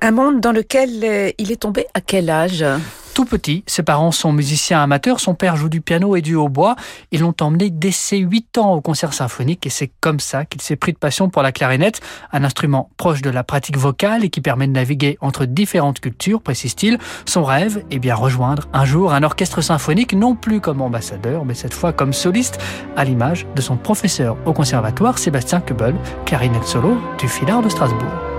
Un 0.00 0.12
monde 0.12 0.40
dans 0.40 0.52
lequel 0.52 1.02
euh, 1.02 1.30
il 1.38 1.50
est 1.50 1.56
tombé 1.62 1.86
à 1.94 2.00
quel 2.00 2.30
âge? 2.30 2.64
Tout 3.18 3.24
petit, 3.24 3.64
ses 3.66 3.82
parents 3.82 4.12
sont 4.12 4.30
musiciens 4.32 4.80
amateurs, 4.80 5.18
son 5.18 5.34
père 5.34 5.56
joue 5.56 5.68
du 5.68 5.80
piano 5.80 6.14
et 6.14 6.22
du 6.22 6.36
hautbois. 6.36 6.76
Ils 7.10 7.22
l'ont 7.22 7.34
emmené 7.40 7.68
dès 7.68 7.90
ses 7.90 8.18
8 8.18 8.58
ans 8.58 8.74
au 8.74 8.80
concert 8.80 9.12
symphonique 9.12 9.66
et 9.66 9.70
c'est 9.70 9.90
comme 10.00 10.20
ça 10.20 10.44
qu'il 10.44 10.62
s'est 10.62 10.76
pris 10.76 10.92
de 10.92 10.98
passion 10.98 11.28
pour 11.28 11.42
la 11.42 11.50
clarinette, 11.50 12.00
un 12.30 12.44
instrument 12.44 12.90
proche 12.96 13.20
de 13.20 13.28
la 13.28 13.42
pratique 13.42 13.76
vocale 13.76 14.24
et 14.24 14.28
qui 14.28 14.40
permet 14.40 14.68
de 14.68 14.72
naviguer 14.72 15.18
entre 15.20 15.46
différentes 15.46 15.98
cultures, 15.98 16.40
précise-t-il. 16.40 16.98
Son 17.24 17.42
rêve 17.42 17.82
est 17.90 17.98
bien 17.98 18.14
rejoindre 18.14 18.68
un 18.72 18.84
jour 18.84 19.12
un 19.12 19.24
orchestre 19.24 19.62
symphonique, 19.62 20.12
non 20.12 20.36
plus 20.36 20.60
comme 20.60 20.80
ambassadeur, 20.80 21.44
mais 21.44 21.54
cette 21.54 21.74
fois 21.74 21.92
comme 21.92 22.12
soliste, 22.12 22.60
à 22.96 23.02
l'image 23.02 23.48
de 23.56 23.60
son 23.60 23.76
professeur 23.76 24.36
au 24.46 24.52
conservatoire, 24.52 25.18
Sébastien 25.18 25.60
Kubel, 25.60 25.96
clarinette 26.24 26.62
solo 26.62 26.96
du 27.18 27.26
Filard 27.26 27.62
de 27.62 27.68
Strasbourg. 27.68 28.37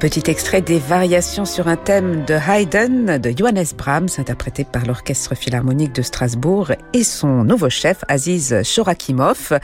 Petit 0.00 0.30
extrait 0.30 0.62
des 0.62 0.78
variations 0.78 1.44
sur 1.44 1.68
un 1.68 1.76
thème 1.76 2.24
de 2.24 2.32
Haydn 2.32 3.18
de 3.18 3.34
Johannes 3.36 3.66
Brahms, 3.76 4.08
interprété 4.16 4.64
par 4.64 4.86
l'Orchestre 4.86 5.34
Philharmonique 5.34 5.94
de 5.94 6.00
Strasbourg 6.00 6.72
et 6.94 7.04
son 7.04 7.44
nouveau 7.44 7.68
chef, 7.68 8.02
Aziz 8.08 8.62
Shorakimov. 8.62 9.58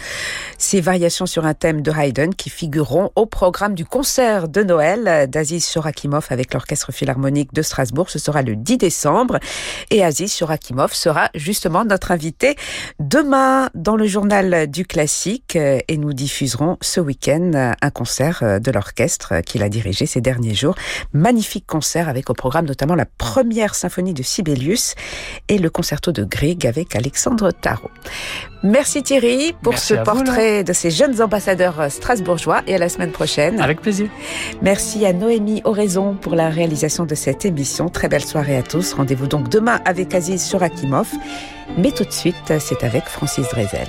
Ces 0.59 0.83
variations 0.83 1.25
sur 1.25 1.47
un 1.47 1.55
thème 1.55 1.81
de 1.81 1.91
Haydn 1.91 2.35
qui 2.35 2.51
figureront 2.51 3.13
au 3.17 3.25
programme 3.25 3.75
du 3.75 3.87
concert 3.87 4.47
de 4.47 4.63
Noël 4.63 5.27
d'Aziz 5.31 5.71
Shorakimov 5.71 6.27
avec 6.29 6.53
l'Orchestre 6.53 6.93
Philharmonique 6.93 7.55
de 7.55 7.63
Strasbourg. 7.63 8.11
Ce 8.11 8.19
sera 8.19 8.43
le 8.43 8.57
10 8.57 8.77
décembre. 8.77 9.39
Et 9.91 10.05
Aziz 10.05 10.37
Shorakimov 10.37 10.93
sera 10.93 11.31
justement 11.35 11.87
notre 11.87 12.11
invité 12.11 12.57
demain 13.01 13.71
dans 13.75 13.97
le 13.97 14.07
journal 14.07 14.71
du 14.71 14.85
classique 14.85 15.57
et 15.57 15.97
nous 15.97 16.13
diffuserons 16.13 16.77
ce 16.83 17.01
week-end 17.01 17.73
un 17.81 17.91
concert 17.91 18.61
de 18.61 18.71
l'orchestre 18.71 19.41
qu'il 19.41 19.63
a 19.63 19.71
dirigé 19.71 20.05
ces 20.05 20.26
derniers 20.27 20.57
jours. 20.57 20.75
Magnifique 21.13 21.67
concert 21.69 22.09
avec 22.09 22.31
au 22.31 22.35
programme 22.35 22.67
notamment 22.67 22.97
la 22.97 23.07
première 23.07 23.77
symphonie 23.77 24.13
de 24.13 24.25
Sibelius 24.25 24.97
et 25.47 25.59
le 25.59 25.71
concerto 25.71 26.11
de 26.11 26.25
Grieg 26.25 26.67
avec 26.67 26.97
Alexandre 26.97 27.53
Tarot. 27.53 27.93
Merci 28.65 29.05
Thierry 29.05 29.55
pour 29.63 29.79
ce 29.79 29.95
portrait 29.95 30.65
de 30.65 30.73
ces 30.73 30.91
jeunes 30.91 31.23
ambassadeurs 31.23 31.93
strasbourgeois 31.93 32.63
et 32.67 32.75
à 32.75 32.79
la 32.79 32.89
semaine 32.89 33.13
prochaine. 33.13 33.61
Avec 33.61 33.81
plaisir. 33.81 34.09
Merci 34.63 35.07
à 35.07 35.13
Noémie 35.13 35.63
Oraison 35.63 36.15
pour 36.15 36.35
la 36.35 36.49
réalisation 36.49 37.05
de 37.05 37.15
cette 37.15 37.45
émission. 37.45 37.89
Très 37.89 38.09
belle 38.09 38.25
soirée 38.25 38.57
à 38.57 38.65
tous. 38.65 38.95
Rendez-vous 38.95 39.29
donc 39.29 39.49
demain 39.49 39.81
avec 39.85 40.13
Aziz 40.13 40.43
Surakimov. 40.43 41.09
Mais 41.79 41.93
tout 41.93 42.05
de 42.05 42.13
suite, 42.13 42.53
c'est 42.59 42.83
avec 42.83 43.05
Francis 43.05 43.47
Drezel. 43.51 43.89